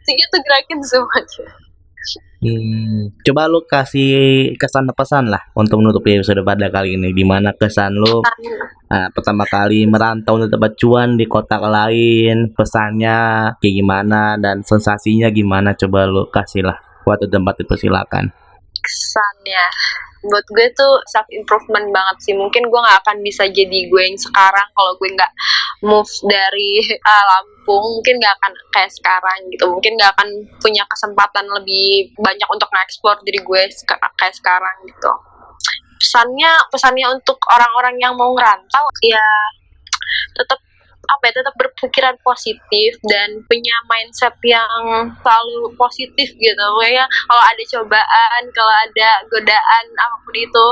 segitu 0.00 0.36
gerakin 0.40 0.78
semuanya. 0.80 1.44
Hmm, 2.38 3.10
coba 3.26 3.50
lu 3.50 3.66
kasih 3.66 4.54
kesan 4.56 4.86
pesan 4.94 5.26
lah 5.26 5.42
untuk 5.52 5.82
menutup 5.82 6.06
episode 6.06 6.38
pada 6.46 6.70
kali 6.70 6.94
ini. 6.94 7.10
Gimana 7.10 7.50
kesan 7.52 7.98
lu 7.98 8.22
ah, 8.88 9.08
pertama 9.12 9.44
kali 9.48 9.84
merantau 9.84 10.40
untuk 10.40 10.52
dapat 10.52 10.72
cuan 10.80 11.16
di 11.16 11.24
kota 11.28 11.60
lain, 11.60 12.52
pesannya 12.52 13.52
kayak 13.60 13.74
gimana 13.84 14.36
dan 14.40 14.64
sensasinya 14.64 15.28
gimana? 15.32 15.76
Coba 15.76 16.08
lu 16.08 16.28
kasih 16.28 16.66
lah. 16.66 16.78
Waktu 17.04 17.30
tempat 17.30 17.64
dipersilakan. 17.64 18.32
kesannya 18.78 19.64
buat 20.26 20.46
gue 20.50 20.66
tuh 20.74 20.98
self 21.06 21.28
improvement 21.30 21.94
banget 21.94 22.16
sih 22.26 22.34
mungkin 22.34 22.66
gue 22.66 22.80
nggak 22.80 23.00
akan 23.06 23.22
bisa 23.22 23.46
jadi 23.46 23.86
gue 23.86 24.02
yang 24.02 24.18
sekarang 24.18 24.66
kalau 24.74 24.92
gue 24.98 25.08
nggak 25.14 25.32
move 25.86 26.10
dari 26.26 26.82
uh, 26.82 27.24
Lampung 27.30 27.84
mungkin 28.00 28.18
nggak 28.18 28.34
akan 28.42 28.52
kayak 28.74 28.90
sekarang 28.90 29.38
gitu 29.54 29.64
mungkin 29.70 29.94
nggak 29.94 30.12
akan 30.18 30.28
punya 30.58 30.82
kesempatan 30.90 31.46
lebih 31.46 32.10
banyak 32.18 32.48
untuk 32.50 32.66
nge-explore 32.74 33.22
diri 33.22 33.38
gue 33.38 33.62
kayak 33.86 34.34
sekarang 34.34 34.76
gitu 34.90 35.12
pesannya 35.98 36.52
pesannya 36.70 37.06
untuk 37.12 37.38
orang-orang 37.50 37.98
yang 37.98 38.14
mau 38.14 38.30
ngerantau 38.32 38.86
ya 39.04 39.26
tetap 40.38 40.58
apa 41.08 41.22
ya 41.30 41.32
tetap 41.40 41.54
berpikiran 41.56 42.16
positif 42.20 42.90
dan 43.08 43.40
punya 43.48 43.76
mindset 43.88 44.34
yang 44.44 45.08
selalu 45.24 45.72
positif 45.80 46.28
gitu. 46.36 46.66
Kayak 46.84 47.08
kalau 47.08 47.42
ada 47.42 47.62
cobaan 47.72 48.42
kalau 48.52 48.74
ada 48.84 49.08
godaan 49.32 49.84
apa 49.96 50.16
pun 50.20 50.36
itu 50.36 50.66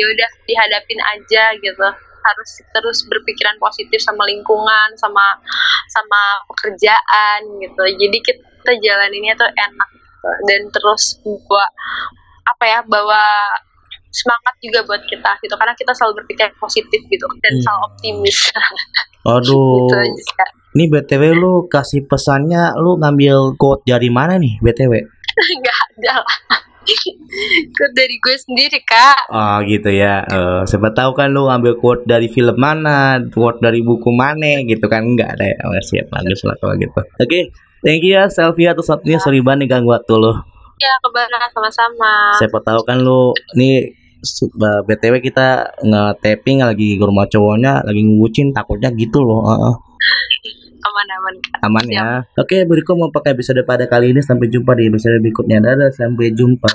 ya 0.00 0.04
udah 0.08 0.30
dihadapin 0.48 1.00
aja 1.12 1.44
gitu. 1.60 1.88
Harus 2.26 2.50
terus 2.72 2.98
berpikiran 3.06 3.60
positif 3.60 4.00
sama 4.02 4.24
lingkungan 4.26 4.96
sama 4.96 5.36
sama 5.92 6.22
pekerjaan 6.48 7.40
gitu. 7.60 7.82
Jadi 8.00 8.18
kita 8.24 8.72
jalaninnya 8.80 9.36
tuh 9.36 9.46
enak 9.46 9.88
gitu. 9.92 10.30
dan 10.48 10.60
terus 10.72 11.20
bawa 11.22 11.66
apa 12.46 12.64
ya 12.64 12.80
bawa 12.86 13.24
semangat 14.16 14.54
juga 14.58 14.80
buat 14.88 15.02
kita 15.04 15.30
gitu. 15.44 15.54
Karena 15.54 15.76
kita 15.76 15.92
selalu 15.92 16.24
berpikir 16.24 16.48
positif 16.56 17.00
gitu. 17.04 17.26
Dan 17.44 17.52
Hmm. 17.52 17.62
selalu 17.62 17.80
optimis. 17.92 18.38
Aduh, 19.36 19.76
gitu 19.84 19.96
aja 20.00 20.46
ini 20.76 20.92
BTW 20.92 21.32
lu 21.32 21.72
kasih 21.72 22.04
pesannya 22.04 22.76
lu 22.76 23.00
ngambil 23.00 23.56
quote 23.56 23.80
dari 23.88 24.12
mana 24.12 24.36
nih 24.36 24.60
BTW? 24.60 24.92
nggak 25.64 25.78
ada 25.96 26.20
lah. 26.20 26.38
Ikut 26.86 27.90
dari 27.96 28.14
gue 28.20 28.36
sendiri 28.36 28.78
kak. 28.84 29.32
Oh 29.32 29.58
gitu 29.64 29.88
ya. 29.88 30.22
Eh, 30.22 30.60
siapa 30.68 30.92
tahu 30.92 31.16
kan 31.16 31.32
lu 31.32 31.48
ngambil 31.48 31.80
quote 31.80 32.04
dari 32.04 32.28
film 32.28 32.60
mana, 32.60 33.18
quote 33.32 33.58
dari 33.58 33.80
buku 33.80 34.12
mana 34.12 34.60
gitu 34.62 34.84
kan. 34.86 35.02
Enggak 35.02 35.34
ada 35.40 35.44
ya. 35.48 35.58
Oh, 35.64 35.74
siap. 35.80 36.12
Bagus 36.12 36.44
lah 36.44 36.54
kalau 36.60 36.76
gitu. 36.76 37.00
Oke, 37.18 37.50
thank 37.80 38.04
you 38.04 38.14
ya 38.14 38.28
Selvia 38.28 38.76
atas 38.76 38.86
waktunya 38.86 39.16
sorry 39.18 39.40
banget 39.40 39.66
nih 39.66 39.80
ganggu 39.80 39.90
waktu 39.90 40.12
lu. 40.12 40.32
ya 40.76 40.92
kebenaran 41.00 41.48
sama-sama. 41.56 42.36
Siapa 42.36 42.60
tahu 42.60 42.84
kan 42.84 43.00
lu 43.00 43.32
nih 43.56 43.96
btw 44.86 45.14
kita 45.22 45.76
nge-tapping 45.82 46.62
lagi 46.66 46.98
ke 46.98 47.04
rumah 47.04 47.26
cowoknya 47.30 47.82
lagi 47.86 48.02
ngucin 48.04 48.50
takutnya 48.52 48.90
gitu 48.94 49.22
loh 49.22 49.42
Heeh. 49.46 49.74
aman-aman 50.86 51.34
kak. 51.42 51.58
Aman 51.66 51.84
Siap. 51.90 51.98
ya 51.98 52.08
oke 52.38 52.56
berikut 52.70 52.94
mau 52.94 53.10
pakai 53.10 53.34
episode 53.34 53.58
pada 53.66 53.90
kali 53.90 54.14
ini. 54.14 54.22
Sampai 54.22 54.46
jumpa 54.46 54.78
di 54.78 54.86
episode 54.86 55.18
berikutnya. 55.18 55.58
Dadah 55.58 55.90
sampai 55.90 56.30
jumpa 56.30 56.70